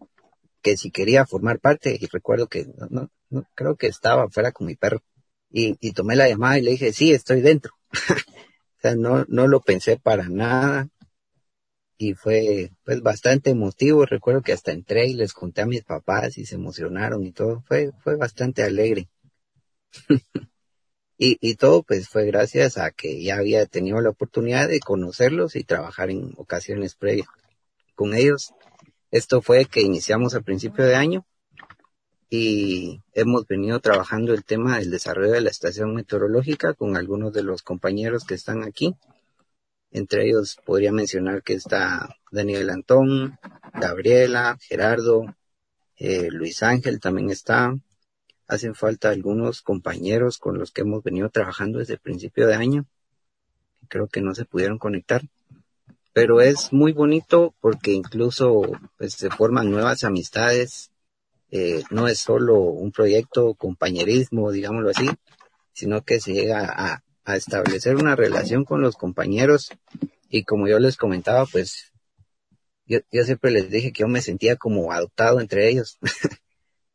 [0.62, 4.67] que si quería formar parte, y recuerdo que no, no, creo que estaba fuera con
[4.67, 5.02] mi perro,
[5.50, 7.74] y, y, tomé la llamada y le dije, sí, estoy dentro.
[8.12, 10.88] o sea, no, no lo pensé para nada,
[11.97, 16.38] y fue pues bastante emotivo, recuerdo que hasta entré y les conté a mis papás
[16.38, 19.10] y se emocionaron y todo, fue, fue bastante alegre.
[21.23, 25.55] Y, y, todo pues fue gracias a que ya había tenido la oportunidad de conocerlos
[25.55, 27.27] y trabajar en ocasiones previas
[27.93, 28.55] con ellos.
[29.12, 31.23] Esto fue que iniciamos a principio de año
[32.27, 37.43] y hemos venido trabajando el tema del desarrollo de la estación meteorológica con algunos de
[37.43, 38.95] los compañeros que están aquí.
[39.91, 43.38] Entre ellos podría mencionar que está Daniel Antón,
[43.75, 45.25] Gabriela, Gerardo,
[45.97, 47.75] eh, Luis Ángel también está,
[48.51, 52.85] hacen falta algunos compañeros con los que hemos venido trabajando desde el principio de año.
[53.87, 55.21] Creo que no se pudieron conectar,
[56.11, 58.61] pero es muy bonito porque incluso
[58.97, 60.91] pues, se forman nuevas amistades.
[61.49, 65.09] Eh, no es solo un proyecto compañerismo, digámoslo así,
[65.71, 69.69] sino que se llega a, establecer una relación con los compañeros
[70.27, 71.93] y como yo les comentaba, pues
[72.85, 75.97] yo siempre les dije que yo me sentía como adoptado entre ellos.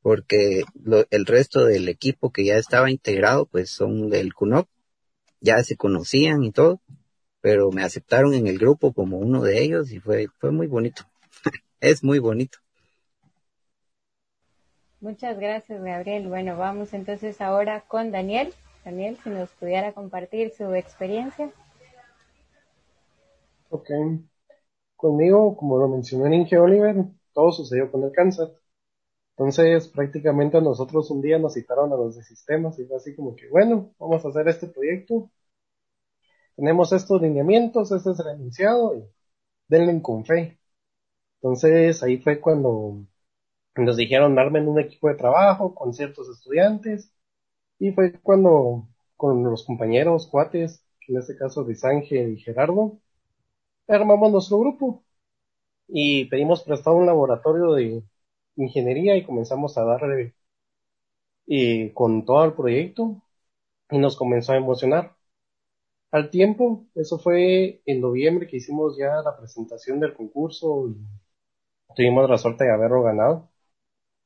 [0.06, 4.68] porque lo, el resto del equipo que ya estaba integrado, pues son del CUNOC,
[5.40, 6.80] ya se conocían y todo,
[7.40, 11.02] pero me aceptaron en el grupo como uno de ellos y fue, fue muy bonito.
[11.80, 12.58] es muy bonito.
[15.00, 16.28] Muchas gracias, Gabriel.
[16.28, 18.54] Bueno, vamos entonces ahora con Daniel.
[18.84, 21.50] Daniel, si nos pudiera compartir su experiencia.
[23.70, 23.90] Ok.
[24.94, 26.94] Conmigo, como lo mencionó en Inge Oliver,
[27.32, 28.52] todo sucedió con el cáncer.
[29.36, 33.36] Entonces, prácticamente nosotros un día nos citaron a los de sistemas y fue así como
[33.36, 35.30] que, bueno, vamos a hacer este proyecto.
[36.56, 39.04] Tenemos estos lineamientos, este es el enunciado y
[39.68, 40.58] denle con fe.
[41.40, 43.06] Entonces, ahí fue cuando
[43.76, 47.12] nos dijeron armen un equipo de trabajo con ciertos estudiantes
[47.78, 52.98] y fue cuando con los compañeros, cuates, en este caso de Sángel y Gerardo,
[53.88, 55.04] armamos nuestro grupo
[55.88, 58.02] y pedimos prestado un laboratorio de
[58.56, 60.34] ingeniería y comenzamos a darle
[61.46, 63.22] y con todo el proyecto
[63.90, 65.16] y nos comenzó a emocionar.
[66.12, 70.96] Al tiempo, eso fue en noviembre que hicimos ya la presentación del concurso y
[71.96, 73.50] tuvimos la suerte de haberlo ganado.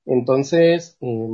[0.07, 1.29] Entonces, eh,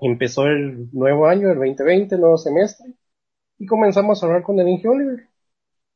[0.00, 2.94] empezó el nuevo año, el 2020, nuevo semestre,
[3.58, 4.88] y comenzamos a hablar con el Inge.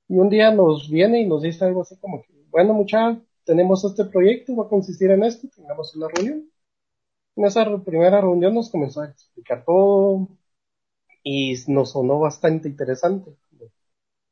[0.08, 3.84] Y un día nos viene y nos dice algo así como que, bueno muchachos, tenemos
[3.84, 6.48] este proyecto, va a consistir en esto, tengamos una reunión.
[7.36, 10.28] En esa primera reunión nos comenzó a explicar todo
[11.24, 13.36] y nos sonó bastante interesante.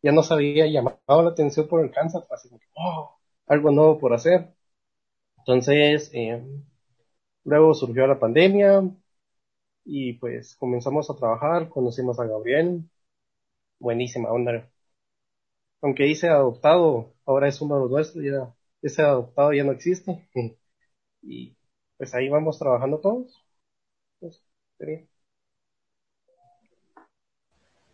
[0.03, 4.15] ya nos había llamado la atención por el cáncer, así como, oh, algo nuevo por
[4.15, 4.55] hacer.
[5.39, 6.43] Entonces, eh,
[7.45, 8.85] luego surgió la pandemia
[9.85, 12.89] y pues comenzamos a trabajar, conocimos a Gabriel,
[13.81, 14.71] buenísima onda.
[15.83, 20.29] Aunque hice adoptado, ahora es uno de los nuestros, ya ese adoptado ya no existe.
[21.23, 21.57] Y
[21.97, 23.45] pues ahí vamos trabajando todos.
[24.21, 24.43] Pues.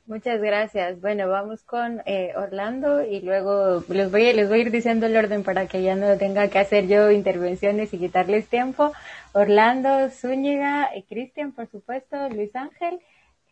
[0.07, 1.01] Muchas gracias.
[1.01, 5.17] Bueno, vamos con eh, Orlando y luego les voy, les voy a ir diciendo el
[5.17, 8.93] orden para que ya no tenga que hacer yo intervenciones y quitarles tiempo.
[9.33, 13.01] Orlando, Zúñiga, Cristian, por supuesto, Luis Ángel,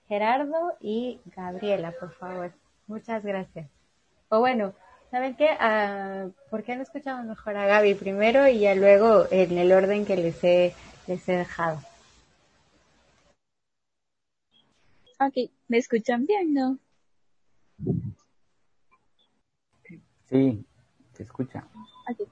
[0.09, 2.53] Gerardo y Gabriela, por favor.
[2.87, 3.71] Muchas gracias.
[4.29, 4.75] O bueno,
[5.12, 5.51] ¿saben qué?
[5.61, 10.07] Ah, ¿Por qué no escuchamos mejor a Gaby primero y ya luego en el orden
[10.07, 10.75] que les he,
[11.07, 11.81] les he dejado?
[15.20, 16.79] Ok, ¿me escuchan bien, no?
[20.31, 20.64] Sí,
[21.12, 21.68] se escucha.
[22.11, 22.27] Ok,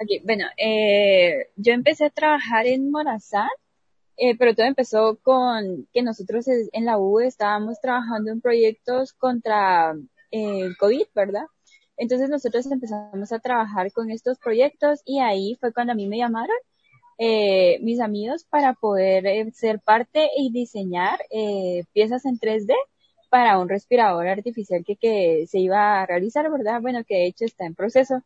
[0.00, 3.48] okay bueno, eh, yo empecé a trabajar en Morazán,
[4.16, 9.96] eh, pero todo empezó con que nosotros en la U estábamos trabajando en proyectos contra
[10.30, 11.46] eh, el COVID, ¿verdad?
[11.96, 16.18] Entonces nosotros empezamos a trabajar con estos proyectos y ahí fue cuando a mí me
[16.18, 16.56] llamaron
[17.18, 22.74] eh, mis amigos para poder eh, ser parte y diseñar eh, piezas en 3D
[23.30, 26.80] para un respirador artificial que, se iba a realizar, ¿verdad?
[26.80, 28.22] Bueno, que de hecho está en proceso.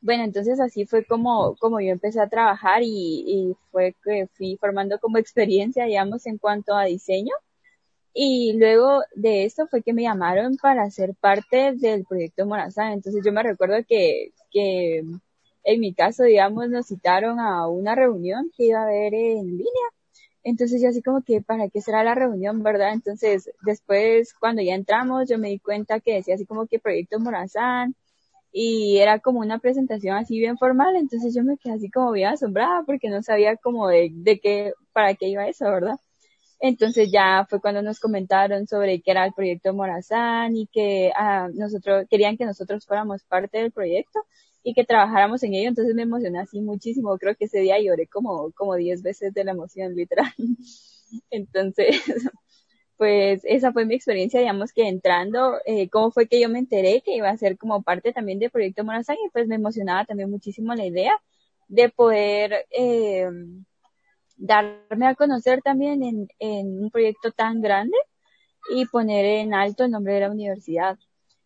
[0.00, 4.56] Bueno, entonces así fue como, como yo empecé a trabajar y, y fue que fui
[4.60, 7.32] formando como experiencia, digamos, en cuanto a diseño.
[8.14, 12.92] Y luego de esto fue que me llamaron para ser parte del proyecto Morazán.
[12.92, 15.02] Entonces yo me recuerdo que, que
[15.64, 19.88] en mi caso, digamos, nos citaron a una reunión que iba a haber en línea.
[20.44, 22.92] Entonces yo así como que, ¿para qué será la reunión, verdad?
[22.92, 27.18] Entonces después, cuando ya entramos, yo me di cuenta que decía así como que Proyecto
[27.20, 27.96] Morazán
[28.52, 30.96] y era como una presentación así bien formal.
[30.96, 34.72] Entonces yo me quedé así como bien asombrada porque no sabía como de, de qué,
[34.92, 35.96] para qué iba eso, ¿verdad?
[36.60, 41.48] Entonces ya fue cuando nos comentaron sobre qué era el proyecto Morazán y que ah,
[41.52, 44.20] nosotros querían que nosotros fuéramos parte del proyecto
[44.64, 48.06] y que trabajáramos en ello, entonces me emocioné así muchísimo, creo que ese día lloré
[48.08, 50.32] como, como 10 veces de la emoción, literal.
[51.30, 52.00] Entonces,
[52.96, 57.02] pues esa fue mi experiencia, digamos que entrando, eh, cómo fue que yo me enteré
[57.02, 60.30] que iba a ser como parte también del proyecto Morazán y pues me emocionaba también
[60.30, 61.12] muchísimo la idea
[61.68, 63.28] de poder eh,
[64.44, 67.96] darme a conocer también en, en un proyecto tan grande
[68.70, 70.98] y poner en alto el nombre de la universidad.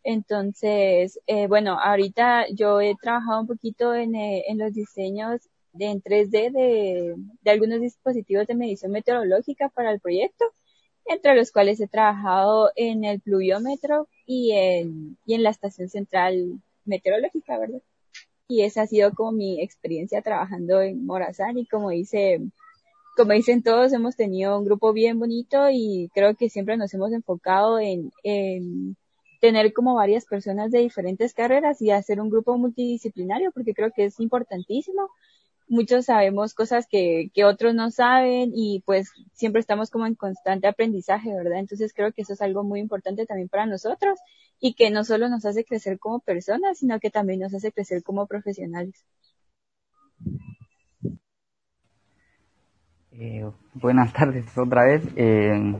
[0.03, 5.87] Entonces, eh, bueno, ahorita yo he trabajado un poquito en, eh, en los diseños de,
[5.87, 10.45] en 3D de, de algunos dispositivos de medición meteorológica para el proyecto,
[11.05, 16.61] entre los cuales he trabajado en el pluviómetro y en, y en la estación central
[16.85, 17.83] meteorológica, ¿verdad?
[18.49, 22.41] Y esa ha sido como mi experiencia trabajando en Morazán y como dice,
[23.19, 27.13] como dicen todos, hemos tenido un grupo bien bonito y creo que siempre nos hemos
[27.13, 28.97] enfocado en, en
[29.41, 34.05] tener como varias personas de diferentes carreras y hacer un grupo multidisciplinario, porque creo que
[34.05, 35.11] es importantísimo.
[35.67, 40.69] Muchos sabemos cosas que, que otros no saben y pues siempre estamos como en constante
[40.69, 41.59] aprendizaje, ¿verdad?
[41.59, 44.21] Entonces creo que eso es algo muy importante también para nosotros
[44.61, 48.05] y que no solo nos hace crecer como personas, sino que también nos hace crecer
[48.05, 49.05] como profesionales.
[53.21, 55.03] Eh, buenas tardes otra vez.
[55.17, 55.75] Eh,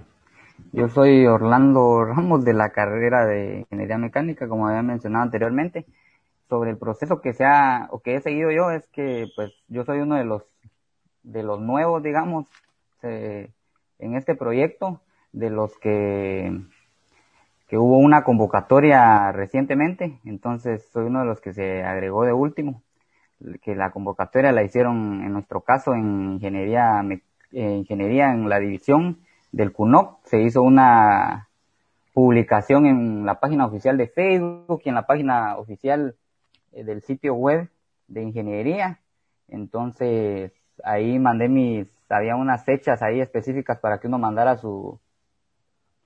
[0.73, 5.87] yo soy Orlando Ramos de la carrera de Ingeniería Mecánica, como había mencionado anteriormente.
[6.49, 7.45] Sobre el proceso que se
[7.91, 10.43] o que he seguido yo, es que pues yo soy uno de los,
[11.23, 12.49] de los nuevos, digamos,
[13.03, 13.51] eh,
[14.01, 15.01] en este proyecto,
[15.33, 16.53] de los que,
[17.69, 22.83] que hubo una convocatoria recientemente, entonces soy uno de los que se agregó de último,
[23.63, 27.03] que la convocatoria la hicieron en nuestro caso en ingeniería,
[27.53, 29.19] eh, ingeniería en la división
[29.53, 30.21] del CUNOC.
[30.25, 31.49] Se hizo una
[32.13, 36.17] publicación en la página oficial de Facebook y en la página oficial
[36.73, 37.71] eh, del sitio web
[38.09, 39.01] de ingeniería.
[39.49, 40.53] Entonces,
[40.85, 44.99] ahí mandé mis, había unas fechas ahí específicas para que uno mandara su,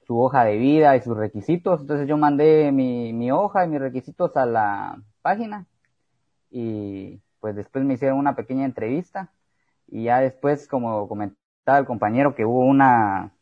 [0.06, 1.80] su hoja de vida y sus requisitos.
[1.80, 5.66] Entonces yo mandé mi, mi hoja y mis requisitos a la página
[6.50, 9.32] y pues después me hicieron una pequeña entrevista
[9.92, 13.34] y ya después, como comenté, estaba el compañero que hubo una,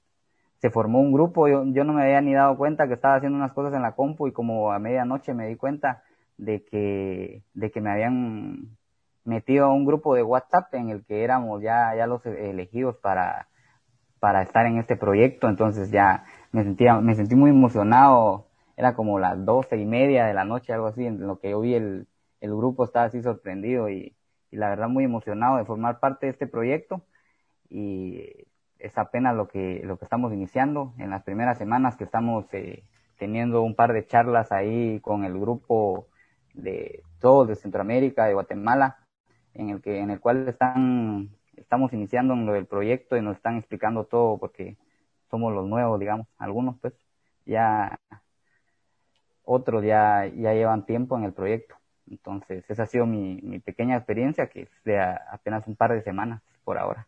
[0.58, 3.38] se formó un grupo, yo, yo no me había ni dado cuenta que estaba haciendo
[3.38, 6.02] unas cosas en la compu y como a medianoche me di cuenta
[6.38, 8.76] de que, de que me habían
[9.24, 13.46] metido a un grupo de WhatsApp en el que éramos ya, ya los elegidos para,
[14.18, 18.48] para estar en este proyecto, entonces ya me sentía, me sentí muy emocionado.
[18.76, 21.60] Era como las doce y media de la noche, algo así, en lo que yo
[21.60, 22.08] vi el,
[22.40, 24.16] el grupo estaba así sorprendido y,
[24.50, 27.02] y la verdad muy emocionado de formar parte de este proyecto
[27.68, 28.46] y
[28.78, 32.84] es apenas lo que, lo que estamos iniciando en las primeras semanas que estamos eh,
[33.18, 36.06] teniendo un par de charlas ahí con el grupo
[36.54, 38.98] de todos de Centroamérica, de Guatemala,
[39.54, 43.36] en el que, en el cual están, estamos iniciando en lo del proyecto y nos
[43.36, 44.78] están explicando todo porque
[45.30, 46.94] somos los nuevos, digamos, algunos pues
[47.44, 47.98] ya,
[49.44, 51.79] otros ya, ya llevan tiempo en el proyecto.
[52.10, 56.02] Entonces, esa ha sido mi, mi pequeña experiencia, que es de apenas un par de
[56.02, 57.06] semanas por ahora.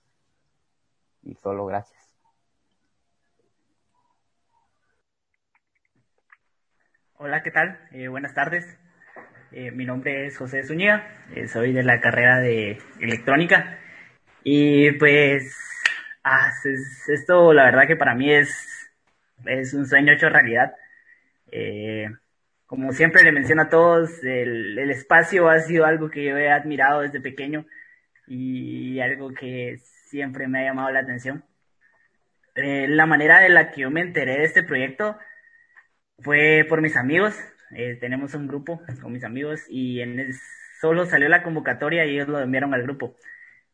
[1.22, 2.00] Y solo gracias.
[7.14, 7.78] Hola, ¿qué tal?
[7.92, 8.78] Eh, buenas tardes.
[9.52, 13.78] Eh, mi nombre es José Zúñiga, eh, soy de la carrera de electrónica
[14.44, 15.54] y pues
[16.24, 18.90] ah, es- esto la verdad que para mí es,
[19.44, 20.72] es un sueño hecho realidad.
[22.72, 26.50] Como siempre le menciono a todos, el, el espacio ha sido algo que yo he
[26.50, 27.66] admirado desde pequeño
[28.26, 31.44] y algo que siempre me ha llamado la atención.
[32.54, 35.18] Eh, la manera de la que yo me enteré de este proyecto
[36.20, 37.38] fue por mis amigos.
[37.72, 40.34] Eh, tenemos un grupo con mis amigos y en el-
[40.80, 43.16] solo salió la convocatoria y ellos lo enviaron al grupo.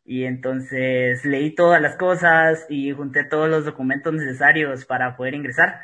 [0.04, 5.82] Y entonces leí todas las cosas y junté todos los documentos necesarios para poder ingresar.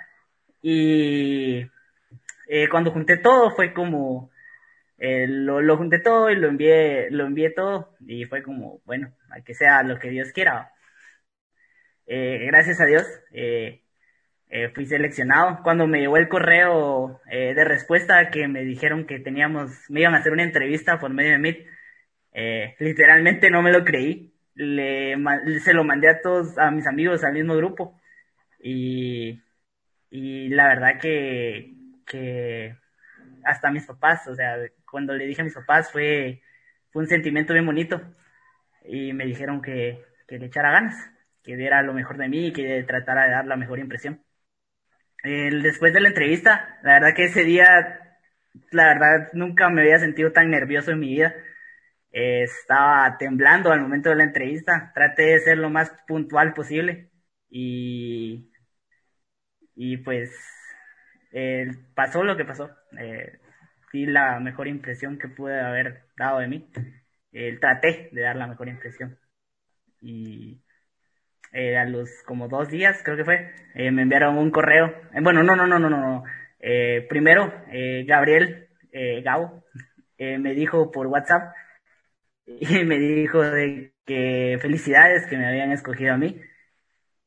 [0.63, 1.71] Y
[2.49, 4.31] eh, cuando junté todo fue como,
[4.99, 9.13] eh, lo, lo junté todo y lo envié, lo envié todo y fue como, bueno,
[9.31, 10.73] a que sea lo que Dios quiera.
[12.07, 13.83] Eh, gracias a Dios, eh,
[14.49, 15.61] eh, fui seleccionado.
[15.63, 20.15] Cuando me llegó el correo eh, de respuesta que me dijeron que teníamos, me iban
[20.15, 21.67] a hacer una entrevista por medio de Meet,
[22.79, 24.33] literalmente no me lo creí.
[24.55, 25.17] Le,
[25.61, 28.01] se lo mandé a todos, a mis amigos, al mismo grupo.
[28.61, 29.43] Y,
[30.11, 31.74] y la verdad que,
[32.07, 32.77] que
[33.45, 34.57] hasta mis papás, o sea,
[34.91, 36.43] cuando le dije a mis papás fue,
[36.93, 38.01] fue un sentimiento bien bonito.
[38.85, 40.97] Y me dijeron que, que le echara ganas,
[41.43, 44.23] que diera lo mejor de mí y que tratara de dar la mejor impresión.
[45.23, 48.19] El- después de la entrevista, la verdad que ese día,
[48.71, 51.35] la verdad, nunca me había sentido tan nervioso en mi vida.
[52.13, 54.93] Eh, estaba temblando al momento de la entrevista.
[54.95, 57.11] Traté de ser lo más puntual posible
[57.51, 58.51] y,
[59.77, 60.31] y pues
[61.35, 62.71] eh, pasó lo que pasó.
[62.99, 63.39] Eh,
[63.93, 66.71] di la mejor impresión que pude haber dado de mí.
[67.61, 69.19] Traté de dar la mejor impresión.
[70.01, 70.65] Y
[71.55, 74.89] eh, a los como dos días, creo que fue, eh, me enviaron un correo.
[75.15, 76.25] Eh, bueno, no, no, no, no, no.
[77.09, 77.53] primero,
[78.07, 78.69] Gabriel
[79.23, 79.65] Gabo
[80.19, 81.55] me dijo por WhatsApp
[82.47, 86.41] y me dijo de que felicidades que me habían escogido a mí.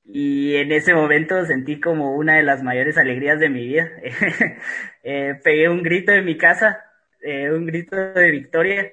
[0.10, 3.90] Y en ese momento sentí como una de las mayores alegrías de mi vida.
[5.10, 6.84] Eh, pegué un grito en mi casa,
[7.22, 8.92] eh, un grito de victoria,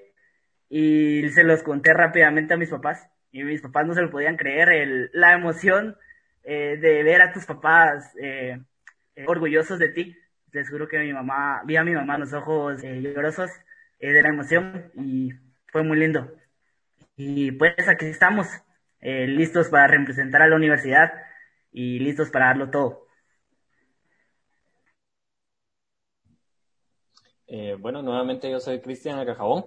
[0.69, 3.09] y se los conté rápidamente a mis papás.
[3.33, 5.97] Y mis papás no se lo podían creer, el- la emoción
[6.45, 8.61] eh, de ver a tus papás eh,
[9.17, 10.17] eh, orgullosos de ti.
[10.53, 13.51] Les juro que mi mamá, vi a mi mamá los ojos llorosos
[14.01, 15.33] de la emoción y
[15.73, 16.33] fue muy lindo.
[17.17, 18.49] Y pues aquí estamos,
[19.05, 21.13] eh, listos para representar a la universidad
[21.73, 23.07] y listos para darlo todo.
[27.47, 29.67] Eh, bueno, nuevamente yo soy Cristian Acajabón.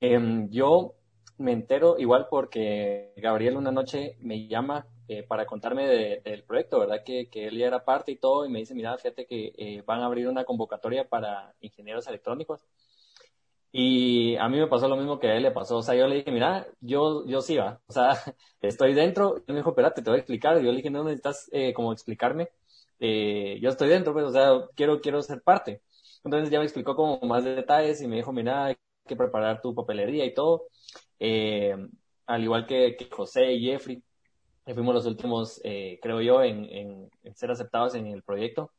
[0.00, 0.94] Em, yo
[1.38, 6.78] me entero igual porque Gabriel una noche me llama eh, para contarme de- del proyecto,
[6.80, 7.02] ¿verdad?
[7.04, 9.82] Que, que él ya era parte y todo, y me dice, mira, fíjate que eh,
[9.86, 12.64] van a abrir una convocatoria para ingenieros electrónicos.
[13.72, 15.78] Y a mí me pasó lo mismo que a él le pasó.
[15.78, 17.80] O sea, yo le dije, mira, yo, yo sí va.
[17.86, 18.10] O sea,
[18.60, 19.36] estoy dentro.
[19.38, 20.60] Y él me dijo, espérate, te voy a explicar.
[20.60, 22.50] Y yo le dije, no necesitas eh, como explicarme.
[23.00, 25.82] Eh, yo estoy dentro, pues, o sea, quiero, quiero ser parte.
[26.24, 29.74] Entonces ya me explicó como más detalles y me dijo, mira, hay que preparar tu
[29.74, 30.64] papelería y todo.
[31.18, 31.74] Eh,
[32.26, 34.02] al igual que, que José y Jeffrey,
[34.66, 38.72] que fuimos los últimos, eh, creo yo, en, en, en ser aceptados en el proyecto.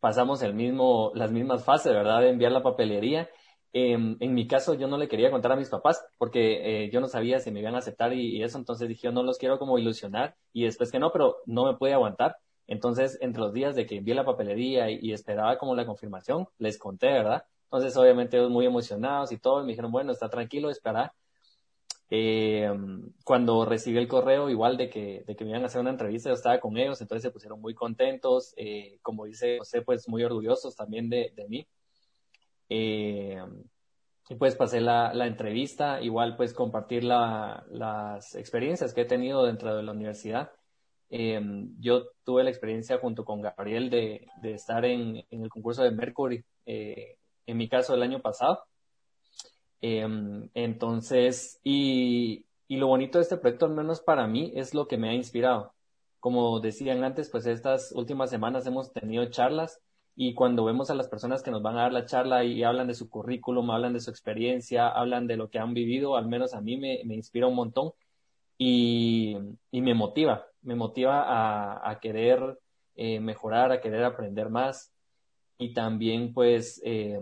[0.00, 2.20] Pasamos el mismo, las mismas fases, ¿verdad?
[2.20, 3.28] De enviar la papelería.
[3.72, 7.00] Eh, en mi caso, yo no le quería contar a mis papás porque eh, yo
[7.00, 9.58] no sabía si me iban a aceptar y, y eso, entonces dije, no los quiero
[9.58, 12.36] como ilusionar y después que no, pero no me pude aguantar.
[12.66, 16.48] Entonces, entre los días de que envié la papelería y, y esperaba como la confirmación,
[16.58, 17.44] les conté, ¿verdad?
[17.64, 21.12] Entonces, obviamente, ellos muy emocionados y todo, y me dijeron, bueno, está tranquilo, espera.
[22.10, 22.68] Eh,
[23.24, 26.30] cuando recibí el correo, igual de que, de que me iban a hacer una entrevista,
[26.30, 30.24] yo estaba con ellos, entonces se pusieron muy contentos, eh, como dice José, pues muy
[30.24, 31.66] orgullosos también de, de mí.
[32.68, 33.40] Eh,
[34.30, 39.44] y pues pasé la, la entrevista, igual pues compartir la, las experiencias que he tenido
[39.44, 40.52] dentro de la universidad.
[41.08, 45.82] Em, yo tuve la experiencia junto con Gabriel de, de estar en, en, el concurso
[45.82, 48.62] de Mercury, eh, en mi caso el año pasado.
[49.82, 54.86] Em, entonces, y, y lo bonito de este proyecto, al menos para mí, es lo
[54.88, 55.74] que me ha inspirado.
[56.20, 59.80] Como decían antes, pues estas últimas semanas hemos tenido charlas
[60.16, 62.88] y cuando vemos a las personas que nos van a dar la charla y hablan
[62.88, 66.52] de su currículum, hablan de su experiencia, hablan de lo que han vivido, al menos
[66.54, 67.92] a mí me, me inspira un montón
[68.58, 69.36] y,
[69.70, 72.58] y me motiva, me motiva a, a querer
[72.96, 74.92] eh, mejorar, a querer aprender más
[75.58, 77.18] y también pues eh,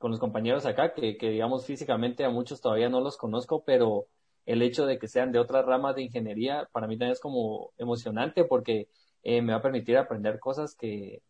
[0.00, 4.06] con los compañeros acá, que, que digamos físicamente a muchos todavía no los conozco, pero
[4.46, 7.72] el hecho de que sean de otras ramas de ingeniería para mí también es como
[7.76, 8.88] emocionante porque
[9.22, 11.20] eh, me va a permitir aprender cosas que,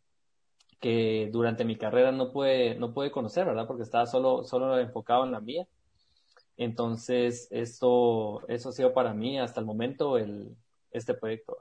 [0.79, 3.67] que durante mi carrera no pude, no pude conocer, ¿verdad?
[3.67, 5.67] Porque estaba solo, solo enfocado en la mía.
[6.57, 10.57] Entonces, esto, eso ha sido para mí hasta el momento el,
[10.93, 11.59] este proyecto.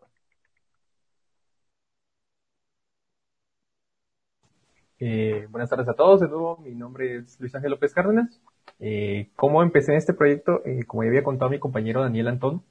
[5.02, 8.42] Eh, buenas tardes a todos, de nuevo, mi nombre es Luis Ángel López Cárdenas.
[8.82, 10.62] Eh, ¿Cómo empecé este proyecto?
[10.66, 12.64] Eh, como ya había contado mi compañero Daniel Antón,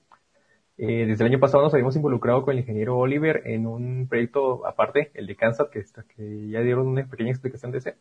[0.76, 4.66] eh, desde el año pasado nos habíamos involucrado con el ingeniero Oliver en un proyecto
[4.66, 5.85] aparte, el de Kansas, que,
[6.51, 7.97] ya dieron una pequeña explicación de ese.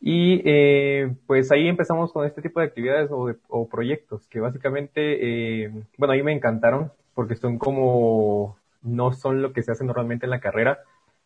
[0.00, 3.36] Y eh, pues ahí empezamos con este tipo de actividades o, de,
[3.70, 9.62] proyectos que básicamente, bueno, a mí me encantaron porque son como, no son lo que
[9.62, 10.80] se hace normalmente en la carrera.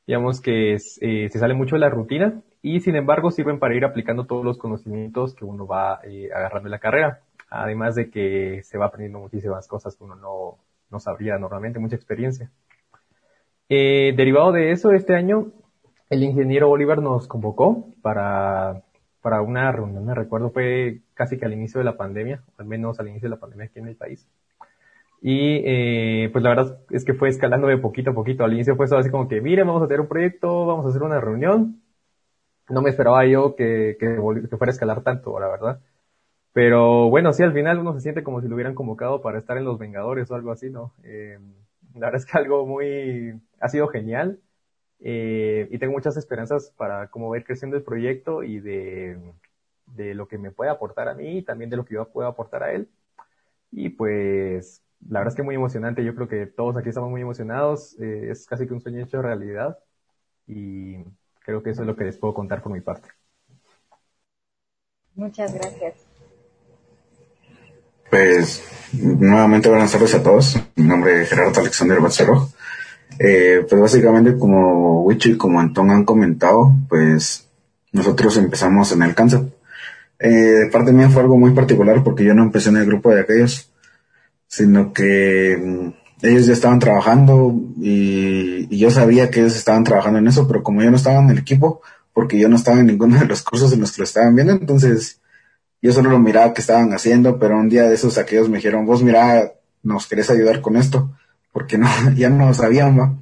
[0.06, 3.84] Digamos que eh, se sale mucho de la rutina y sin embargo sirven para ir
[3.84, 7.20] aplicando todos los conocimientos que uno va eh, agarrando en la carrera.
[7.48, 10.58] Además de que se va aprendiendo muchísimas cosas que uno no,
[10.90, 12.50] no sabría normalmente, mucha experiencia.
[13.68, 15.52] Eh, derivado de eso, este año
[16.10, 18.82] el ingeniero Oliver nos convocó para,
[19.22, 23.00] para una reunión, me recuerdo, fue casi que al inicio de la pandemia, al menos
[23.00, 24.28] al inicio de la pandemia aquí en el país.
[25.26, 28.44] Y eh, pues la verdad es que fue escalando de poquito a poquito.
[28.44, 31.02] Al inicio fue así como que, miren, vamos a hacer un proyecto, vamos a hacer
[31.02, 31.82] una reunión.
[32.68, 34.06] No me esperaba yo que, que,
[34.50, 35.80] que fuera a escalar tanto, la verdad.
[36.52, 39.58] Pero bueno, sí, al final uno se siente como si lo hubieran convocado para estar
[39.58, 40.94] en Los Vengadores o algo así, ¿no?
[41.04, 41.38] Eh,
[41.94, 44.40] la verdad es que algo muy, ha sido genial.
[45.00, 49.18] Eh, y tengo muchas esperanzas para cómo ver creciendo el proyecto y de,
[49.86, 52.28] de lo que me puede aportar a mí y también de lo que yo puedo
[52.28, 52.88] aportar a él.
[53.72, 56.04] Y pues, la verdad es que muy emocionante.
[56.04, 57.96] Yo creo que todos aquí estamos muy emocionados.
[58.00, 59.78] Eh, es casi que un sueño hecho realidad.
[60.46, 60.96] Y
[61.44, 63.08] creo que eso es lo que les puedo contar por mi parte.
[65.14, 65.94] Muchas gracias.
[68.10, 70.56] Pues, nuevamente buenas tardes a todos.
[70.76, 72.48] Mi nombre es Gerardo Alexander Bacero.
[73.18, 77.48] Eh, pues básicamente como Wicho y como Antón han comentado, pues
[77.92, 79.42] nosotros empezamos en el cáncer.
[80.18, 83.12] Eh, de parte mía fue algo muy particular porque yo no empecé en el grupo
[83.12, 83.70] de aquellos,
[84.54, 85.88] sino que mm,
[86.24, 90.80] ellos ya estaban trabajando y, yo sabía que ellos estaban trabajando en eso, pero como
[90.80, 91.82] yo no estaba en el equipo,
[92.12, 94.52] porque yo no estaba en ninguno de los cursos en los que lo estaban viendo,
[94.52, 95.20] entonces
[95.82, 98.86] yo solo lo miraba que estaban haciendo, pero un día de esos aquellos me dijeron,
[98.86, 101.10] vos mira, nos querés ayudar con esto
[101.52, 103.12] porque no, ya no sabían, ¿va?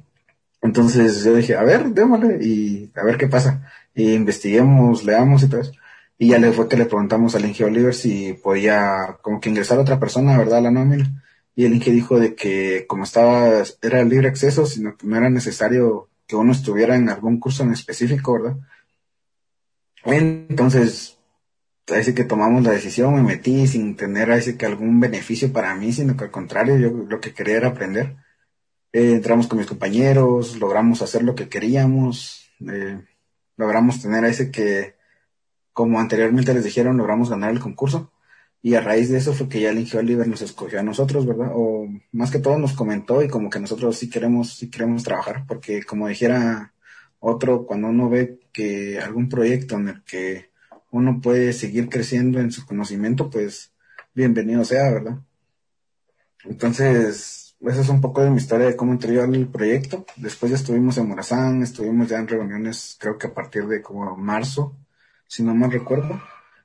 [0.61, 3.67] Entonces yo dije, a ver, démosle y a ver qué pasa.
[3.95, 5.73] Y investiguemos, leamos y todo eso.
[6.17, 9.79] Y ya le fue que le preguntamos al Inge Oliver si podía como que ingresar
[9.79, 10.61] otra persona, ¿verdad?
[10.61, 11.22] La nómina.
[11.55, 15.29] Y el Inge dijo de que como estaba, era libre acceso, sino que no era
[15.29, 18.57] necesario que uno estuviera en algún curso en específico, ¿verdad?
[20.05, 21.17] Entonces,
[21.87, 25.93] así que tomamos la decisión, me metí sin tener así que algún beneficio para mí,
[25.93, 28.15] sino que al contrario, yo lo que quería era aprender.
[28.91, 33.01] Eh, entramos con mis compañeros, logramos hacer lo que queríamos, eh,
[33.57, 34.95] logramos tener ese que,
[35.73, 38.11] como anteriormente les dijeron, logramos ganar el concurso.
[38.65, 41.25] Y a raíz de eso fue que ya el Inge Oliver nos escogió a nosotros,
[41.25, 41.51] ¿verdad?
[41.53, 45.43] O más que todo nos comentó y como que nosotros sí queremos, sí queremos trabajar,
[45.45, 46.73] porque como dijera
[47.19, 50.51] otro, cuando uno ve que algún proyecto en el que
[50.91, 53.73] uno puede seguir creciendo en su conocimiento, pues
[54.13, 55.19] bienvenido sea, ¿verdad?
[56.45, 60.05] Entonces, esa es un poco de mi historia de cómo entré yo al proyecto.
[60.15, 64.15] Después ya estuvimos en Morazán, estuvimos ya en reuniones, creo que a partir de como
[64.15, 64.77] marzo,
[65.27, 66.21] si no mal recuerdo.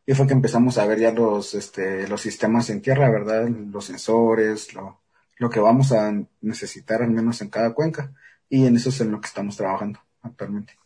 [0.09, 3.47] Y fue que empezamos a ver ya los, este, los sistemas en tierra, ¿verdad?
[3.47, 5.03] Los sensores, lo,
[5.37, 8.15] lo que vamos a necesitar al menos en cada cuenca.
[8.49, 10.79] Y en eso es en lo que estamos trabajando actualmente.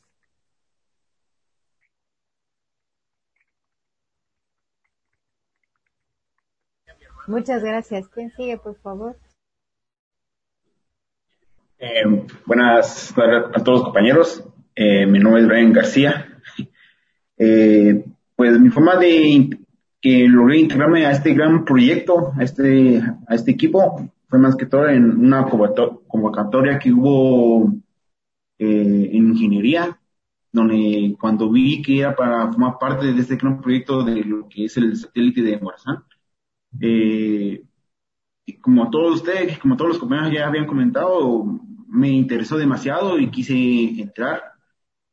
[7.29, 8.09] Muchas gracias.
[8.09, 9.17] ¿Quién sigue, por favor?
[11.79, 14.45] Eh, buenas a todos compañeros.
[14.75, 16.43] Eh, mi nombre es Brian García.
[17.45, 18.05] Eh,
[18.43, 19.57] pues mi forma de
[20.01, 24.67] que logré integrarme a este gran proyecto, a este, a este equipo, fue más que
[24.67, 27.73] todo en una convocatoria que hubo
[28.59, 29.97] eh, en ingeniería,
[30.51, 34.65] donde cuando vi que era para formar parte de este gran proyecto de lo que
[34.65, 36.03] es el satélite de Morazán,
[36.81, 37.63] eh,
[38.61, 41.45] como todos ustedes, como todos los compañeros ya habían comentado,
[41.87, 43.55] me interesó demasiado y quise
[44.01, 44.43] entrar.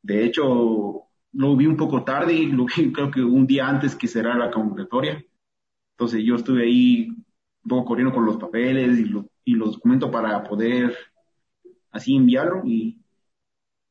[0.02, 4.08] De hecho, lo vi un poco tarde, lo vi creo que un día antes que
[4.08, 5.24] cerrar la convocatoria.
[5.92, 9.12] Entonces yo estuve ahí un poco corriendo con los papeles y,
[9.44, 10.96] y los documentos para poder
[11.90, 13.00] así enviarlo y,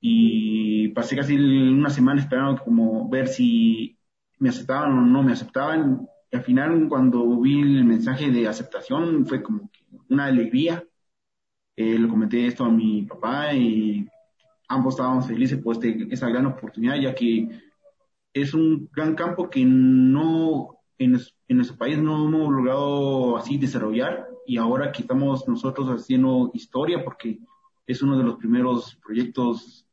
[0.02, 3.98] y pasé casi una semana esperando como ver si
[4.40, 6.08] me aceptaban o no me aceptaban.
[6.32, 9.70] Y al final cuando vi el mensaje de aceptación fue como
[10.10, 10.84] una alegría.
[11.76, 14.08] Eh, le comenté esto a mi papá y
[14.70, 17.50] ambos estábamos felices por este, esa gran oportunidad, ya que
[18.34, 24.28] es un gran campo que no en, en nuestro país no hemos logrado así desarrollar
[24.46, 27.40] y ahora que estamos nosotros haciendo historia porque
[27.88, 29.88] es uno de los primeros proyectos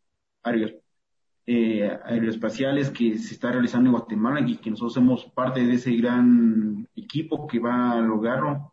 [1.46, 5.92] eh, aeroespaciales que se está realizando en Guatemala y que nosotros somos parte de ese
[5.96, 8.72] gran equipo que va a lograrlo.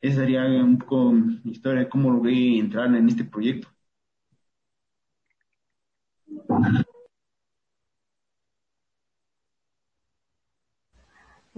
[0.00, 3.68] Esa sería un poco mi historia de cómo logré entrar en este proyecto.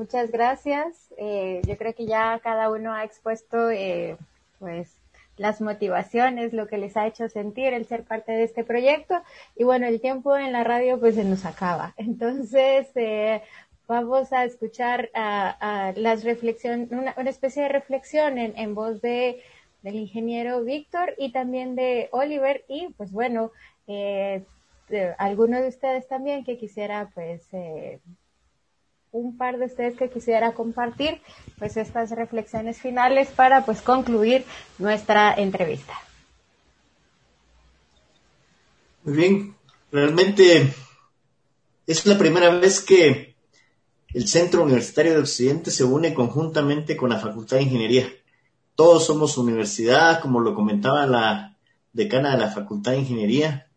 [0.00, 1.12] Muchas gracias.
[1.18, 4.16] Eh, yo creo que ya cada uno ha expuesto eh,
[4.58, 4.96] pues
[5.36, 9.22] las motivaciones, lo que les ha hecho sentir el ser parte de este proyecto.
[9.56, 11.92] Y bueno, el tiempo en la radio pues se nos acaba.
[11.98, 13.42] Entonces, eh,
[13.86, 19.42] vamos a escuchar las reflexiones, una, especie de reflexión en, voz de
[19.82, 23.52] del ingeniero Víctor y también de Oliver y pues bueno,
[24.90, 28.00] de, alguno de ustedes también que quisiera pues eh,
[29.12, 31.20] un par de ustedes que quisiera compartir
[31.58, 34.44] pues estas reflexiones finales para pues concluir
[34.78, 35.94] nuestra entrevista.
[39.04, 39.54] Muy bien,
[39.90, 40.74] realmente
[41.86, 43.34] es la primera vez que
[44.12, 48.12] el Centro Universitario de Occidente se une conjuntamente con la Facultad de Ingeniería.
[48.74, 51.56] Todos somos universidad, como lo comentaba la
[51.92, 53.69] decana de la Facultad de Ingeniería,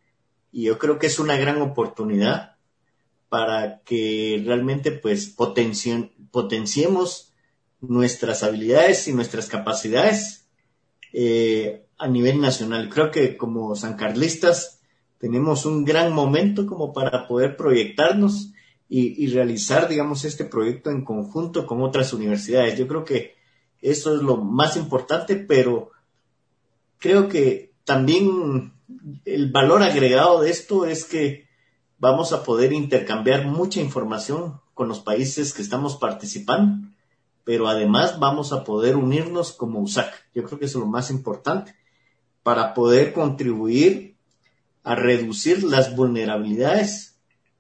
[0.54, 2.58] y yo creo que es una gran oportunidad
[3.28, 7.34] para que realmente pues potenciemos
[7.82, 10.46] nuestras habilidades y nuestras capacidades
[11.12, 12.88] eh, a nivel nacional.
[12.90, 14.80] Creo que como sancarlistas
[15.18, 18.52] tenemos un gran momento como para poder proyectarnos
[18.88, 22.78] y, y, realizar, digamos, este proyecto en conjunto con otras universidades.
[22.78, 23.34] Yo creo que
[23.82, 25.90] eso es lo más importante, pero
[27.00, 28.74] creo que también
[29.26, 31.48] el valor agregado de esto es que
[31.98, 36.88] vamos a poder intercambiar mucha información con los países que estamos participando,
[37.44, 40.12] pero además vamos a poder unirnos como USAC.
[40.34, 41.76] Yo creo que eso es lo más importante
[42.42, 44.18] para poder contribuir
[44.84, 47.14] a reducir las vulnerabilidades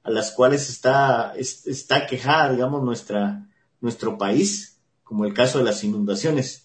[0.04, 3.48] a las cuales está, está quejada, digamos, nuestra,
[3.80, 6.63] nuestro país, como el caso de las inundaciones.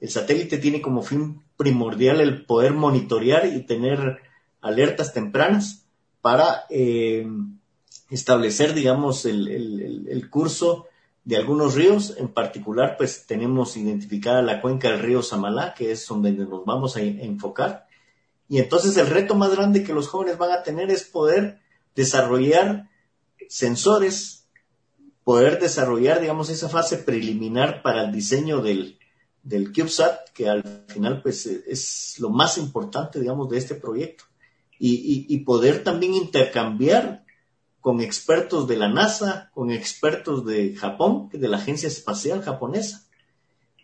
[0.00, 4.22] El satélite tiene como fin primordial el poder monitorear y tener
[4.62, 5.86] alertas tempranas
[6.22, 7.26] para eh,
[8.10, 10.86] establecer, digamos, el, el, el, curso
[11.24, 12.14] de algunos ríos.
[12.16, 16.96] En particular, pues tenemos identificada la cuenca del río Samalá, que es donde nos vamos
[16.96, 17.86] a, enfocar.
[18.48, 21.60] Y entonces el reto más grande que los jóvenes van a tener es poder
[21.94, 22.88] desarrollar
[23.48, 24.48] sensores,
[25.24, 28.99] poder desarrollar, digamos, esa fase preliminar para el diseño del,
[29.42, 34.24] del CubeSat, que al final, pues, es lo más importante, digamos, de este proyecto
[34.80, 37.24] y, poder también intercambiar
[37.80, 43.06] con expertos de la NASA, con expertos de Japón, de la Agencia Espacial Japonesa.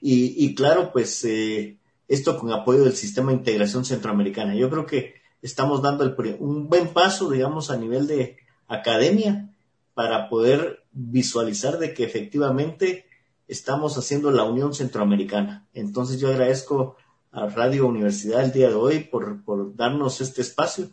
[0.00, 1.76] Y, claro, pues eh,
[2.08, 4.54] esto con apoyo del Sistema de Integración Centroamericana.
[4.54, 8.38] Yo creo que estamos dando un buen paso, digamos, a nivel de
[8.68, 9.50] academia
[9.94, 13.05] para poder visualizar de que efectivamente
[13.48, 15.66] estamos haciendo la Unión Centroamericana.
[15.72, 16.96] Entonces yo agradezco
[17.30, 20.88] a Radio Universidad el día de hoy por, por darnos este espacio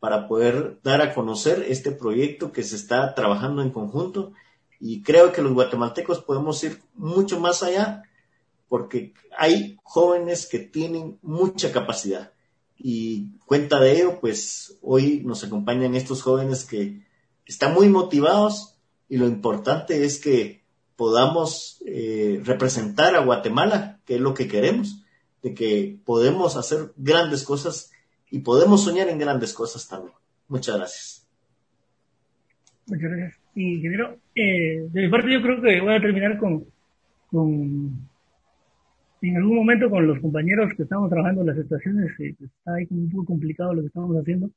[0.00, 4.32] para poder dar a conocer este proyecto que se está trabajando en conjunto
[4.80, 8.02] y creo que los guatemaltecos podemos ir mucho más allá
[8.68, 12.32] porque hay jóvenes que tienen mucha capacidad
[12.76, 17.06] y cuenta de ello pues hoy nos acompañan estos jóvenes que
[17.46, 18.78] están muy motivados
[19.08, 20.61] y lo importante es que
[21.02, 25.04] podamos eh, representar a Guatemala que es lo que queremos
[25.42, 27.90] de que podemos hacer grandes cosas
[28.30, 30.14] y podemos soñar en grandes cosas también.
[30.46, 31.28] Muchas gracias.
[32.86, 33.40] Muchas gracias.
[33.56, 36.66] Ingeniero, eh, de mi parte yo creo que voy a terminar con,
[37.26, 38.08] con,
[39.20, 42.74] en algún momento con los compañeros que estamos trabajando en las estaciones, eh, pues, está
[42.74, 44.52] ahí un poco complicado lo que estamos haciendo.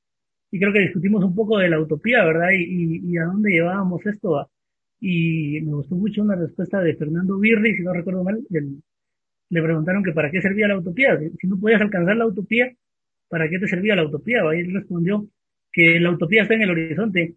[0.51, 2.49] Y creo que discutimos un poco de la utopía, ¿verdad?
[2.55, 4.47] Y, y, a dónde llevábamos esto.
[4.99, 8.43] Y me gustó mucho una respuesta de Fernando Birri, si no recuerdo mal,
[9.49, 11.17] le preguntaron que para qué servía la utopía.
[11.39, 12.73] Si, no podías alcanzar la utopía,
[13.29, 14.39] ¿para qué te servía la utopía?
[14.55, 15.27] Y él respondió
[15.71, 17.35] que la utopía está en el horizonte.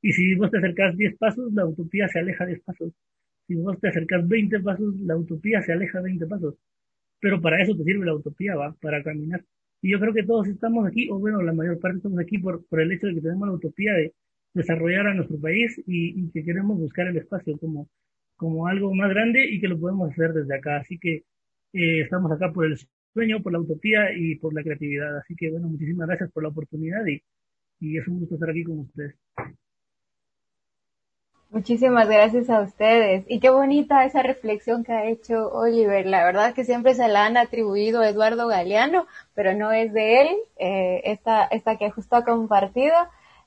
[0.00, 2.92] Y si vos te acercás 10 pasos, la utopía se aleja 10 pasos.
[3.46, 6.54] Si vos te acercas 20 pasos, la utopía se aleja 20 pasos.
[7.20, 9.44] Pero para eso te sirve la utopía, va, para caminar.
[9.80, 12.64] Y yo creo que todos estamos aquí, o bueno, la mayor parte estamos aquí por,
[12.66, 14.12] por el hecho de que tenemos la utopía de
[14.54, 17.88] desarrollar a nuestro país y, que queremos buscar el espacio como,
[18.36, 20.78] como algo más grande y que lo podemos hacer desde acá.
[20.78, 21.24] Así que
[21.72, 22.78] eh, estamos acá por el
[23.12, 25.18] sueño, por la utopía y por la creatividad.
[25.18, 27.22] Así que bueno, muchísimas gracias por la oportunidad y,
[27.80, 29.16] y es un gusto estar aquí con ustedes.
[31.52, 33.26] Muchísimas gracias a ustedes.
[33.28, 36.06] Y qué bonita esa reflexión que ha hecho Oliver.
[36.06, 40.22] La verdad que siempre se la han atribuido a Eduardo Galeano, pero no es de
[40.22, 42.94] él, eh, esta, esta que justo ha compartido.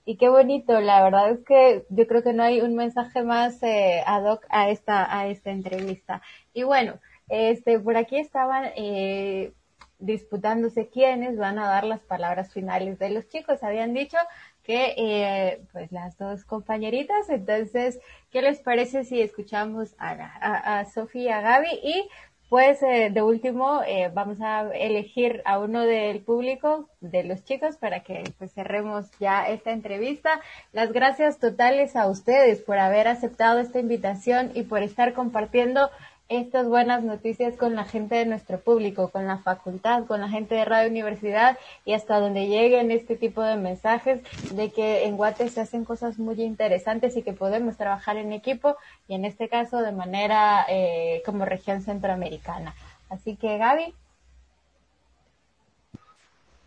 [0.06, 3.62] Y qué bonito, la verdad es que yo creo que no hay un mensaje más
[3.64, 6.22] eh, ad hoc a esta, a esta entrevista.
[6.54, 9.52] Y bueno, este, por aquí estaban eh,
[9.98, 13.64] disputándose quiénes van a dar las palabras finales de los chicos.
[13.64, 14.18] Habían dicho
[14.62, 17.28] que eh, pues las dos compañeritas.
[17.30, 18.00] Entonces,
[18.30, 21.80] ¿qué les parece si escuchamos a, a, a Sofía y a Gaby?
[21.84, 22.10] Y
[22.50, 27.78] pues eh, de último eh, vamos a elegir a uno del público, de los chicos,
[27.78, 30.42] para que pues cerremos ya esta entrevista.
[30.72, 35.90] Las gracias totales a ustedes por haber aceptado esta invitación y por estar compartiendo
[36.28, 40.56] estas buenas noticias con la gente de nuestro público, con la facultad, con la gente
[40.56, 44.22] de Radio Universidad y hasta donde lleguen este tipo de mensajes
[44.54, 48.76] de que en Guate se hacen cosas muy interesantes y que podemos trabajar en equipo
[49.08, 52.74] y en este caso de manera eh, como región centroamericana.
[53.10, 53.94] Así que Gaby.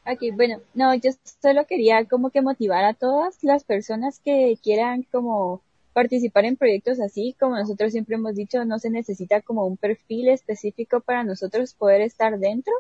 [0.04, 1.10] Aquí, bueno, no, yo
[1.42, 5.60] solo quería como que motivar a todas las personas que quieran como
[5.98, 10.28] participar en proyectos así, como nosotros siempre hemos dicho, no se necesita como un perfil
[10.28, 12.72] específico para nosotros poder estar dentro,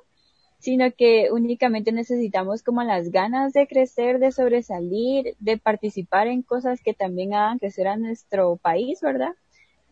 [0.60, 6.80] sino que únicamente necesitamos como las ganas de crecer, de sobresalir, de participar en cosas
[6.80, 9.34] que también hagan crecer a nuestro país, ¿verdad?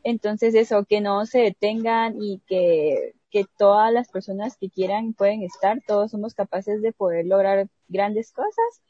[0.05, 5.43] Entonces eso, que no se detengan y que, que todas las personas que quieran pueden
[5.43, 8.83] estar, todos somos capaces de poder lograr grandes cosas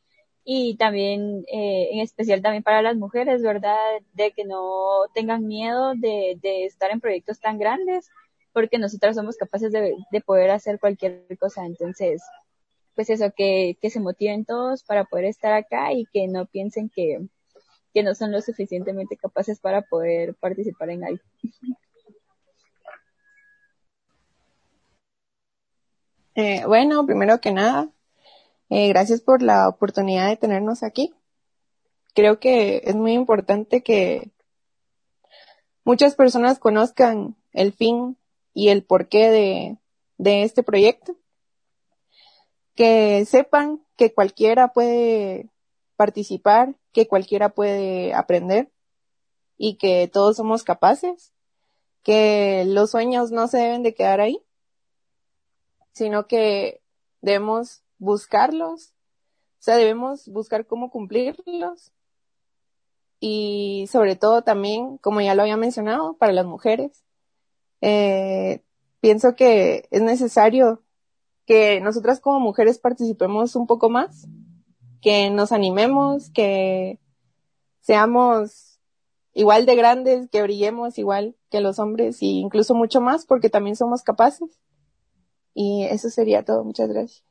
[0.48, 3.76] y también, eh, en especial también para las mujeres, ¿verdad?
[4.12, 8.08] De que no tengan miedo de, de estar en proyectos tan grandes,
[8.52, 11.66] porque nosotras somos capaces de, de poder hacer cualquier cosa.
[11.66, 12.22] Entonces,
[12.94, 16.90] pues eso, que, que se motiven todos para poder estar acá y que no piensen
[16.94, 17.18] que,
[17.92, 21.24] que no son lo suficientemente capaces para poder participar en algo.
[26.36, 27.90] Eh, bueno, primero que nada,
[28.68, 31.14] eh, gracias por la oportunidad de tenernos aquí.
[32.14, 34.30] Creo que es muy importante que
[35.84, 38.16] muchas personas conozcan el fin
[38.54, 39.76] y el porqué de,
[40.18, 41.16] de este proyecto.
[42.74, 45.48] Que sepan que cualquiera puede
[45.96, 48.70] participar, que cualquiera puede aprender
[49.56, 51.32] y que todos somos capaces,
[52.02, 54.42] que los sueños no se deben de quedar ahí,
[55.92, 56.82] sino que
[57.22, 58.92] debemos buscarlos,
[59.58, 61.92] o sea, debemos buscar cómo cumplirlos
[63.20, 67.04] y sobre todo también, como ya lo había mencionado, para las mujeres.
[67.80, 68.62] Eh,
[69.00, 70.82] pienso que es necesario
[71.46, 74.26] que nosotras como mujeres participemos un poco más,
[75.00, 76.98] que nos animemos, que
[77.80, 78.80] seamos
[79.32, 83.76] igual de grandes, que brillemos igual que los hombres e incluso mucho más porque también
[83.76, 84.58] somos capaces.
[85.54, 86.64] Y eso sería todo.
[86.64, 87.24] Muchas gracias.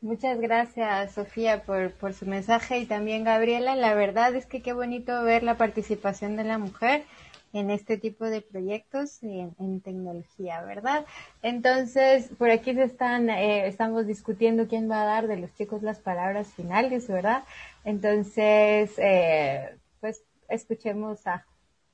[0.00, 3.74] Muchas gracias, Sofía, por, su mensaje y también Gabriela.
[3.74, 7.04] La verdad es que qué bonito ver la participación de la mujer
[7.52, 11.04] en este tipo de proyectos en, en tecnología, ¿verdad?
[11.42, 15.82] Entonces, por aquí se están, eh, estamos discutiendo quién va a dar de los chicos
[15.82, 17.42] las palabras finales, ¿verdad?
[17.84, 21.44] Entonces, eh, pues escuchemos a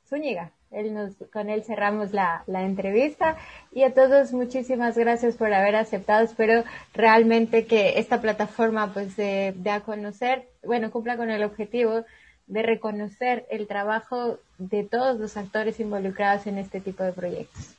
[0.08, 3.36] Zúñiga él nos, con él cerramos la, la, entrevista
[3.72, 6.24] y a todos muchísimas gracias por haber aceptado.
[6.24, 12.04] Espero realmente que esta plataforma pues de, a conocer, bueno, cumpla con el objetivo
[12.46, 17.76] de reconocer el trabajo de todos los actores involucrados en este tipo de proyectos.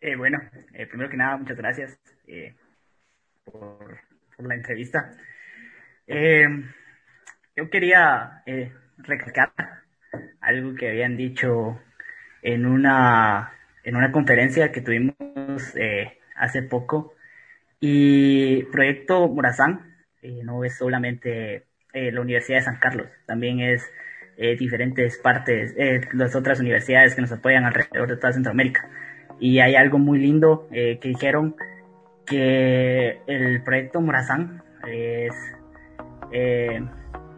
[0.00, 0.38] Eh, bueno,
[0.72, 2.54] eh, primero que nada, muchas gracias eh,
[3.44, 4.00] por,
[4.36, 5.16] por, la entrevista.
[6.06, 6.46] Eh,
[7.56, 8.42] yo quería
[8.98, 9.52] recalcar
[10.40, 11.80] algo que habían dicho
[12.42, 13.52] en una,
[13.84, 15.14] en una conferencia que tuvimos
[15.74, 17.14] eh, hace poco.
[17.80, 23.84] Y Proyecto Morazán eh, no es solamente eh, la Universidad de San Carlos, también es
[24.58, 25.74] diferentes partes,
[26.12, 28.86] las otras universidades que nos apoyan alrededor de toda Centroamérica.
[29.40, 31.56] Y hay algo muy lindo que dijeron
[32.26, 35.34] que el proyecto Morazán es,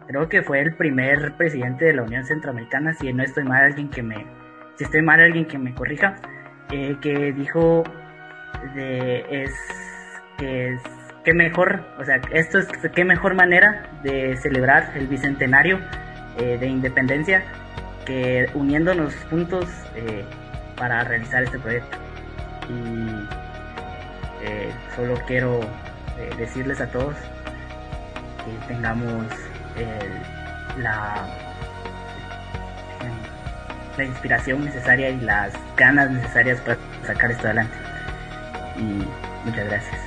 [0.09, 3.89] creo que fue el primer presidente de la Unión Centroamericana, si no estoy mal, alguien
[3.89, 4.25] que me,
[4.75, 6.15] si estoy mal, alguien que me corrija,
[6.71, 7.83] eh, que dijo
[8.75, 9.51] es
[10.39, 10.81] que es
[11.23, 15.79] qué mejor, o sea, esto es qué mejor manera de celebrar el bicentenario
[16.39, 17.43] eh, de independencia
[18.07, 20.25] que uniéndonos juntos eh,
[20.75, 21.97] para realizar este proyecto.
[22.67, 23.27] Y
[24.95, 25.59] solo quiero
[26.37, 27.15] decirles a todos
[28.45, 29.25] que tengamos
[30.77, 31.27] la
[33.99, 37.75] la inspiración necesaria y las ganas necesarias para sacar esto adelante.
[38.77, 39.05] Y
[39.45, 39.99] muchas gracias.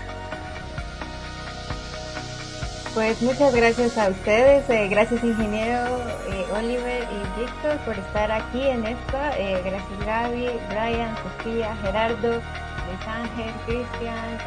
[2.94, 8.60] Pues muchas gracias a ustedes, eh, gracias ingeniero eh, Oliver y Víctor por estar aquí
[8.68, 14.38] en esto, eh, gracias Gaby, Brian, Sofía, Gerardo, Luis Ángel, Cristian,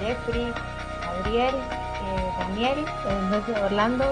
[0.00, 0.52] Jeffrey,
[1.04, 1.54] Gabriel,
[2.38, 2.84] Daniel,
[3.64, 4.04] Orlando,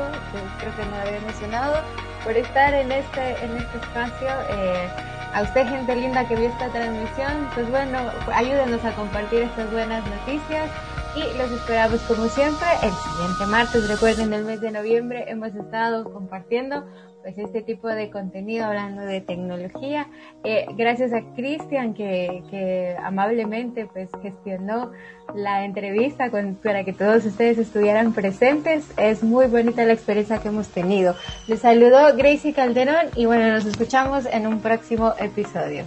[0.59, 1.83] creo que no había mencionado,
[2.25, 4.29] por estar en este, en este espacio.
[4.51, 4.89] Eh,
[5.35, 7.99] a usted, gente linda que vio esta transmisión, pues bueno,
[8.33, 10.71] ayúdenos a compartir estas buenas noticias
[11.17, 13.89] y los esperamos como siempre el siguiente martes.
[13.89, 16.85] Recuerden, el mes de noviembre hemos estado compartiendo
[17.23, 20.09] pues este tipo de contenido hablando de tecnología.
[20.45, 24.93] Eh, gracias a Cristian que, que, amablemente pues gestionó
[25.35, 26.31] la entrevista
[26.63, 28.87] para que todos ustedes estuvieran presentes.
[28.97, 31.17] Es muy bonita la experiencia que hemos tenido.
[31.47, 35.85] Les saludo Gracie Calderón y bueno, nos escuchamos en un próximo episodio.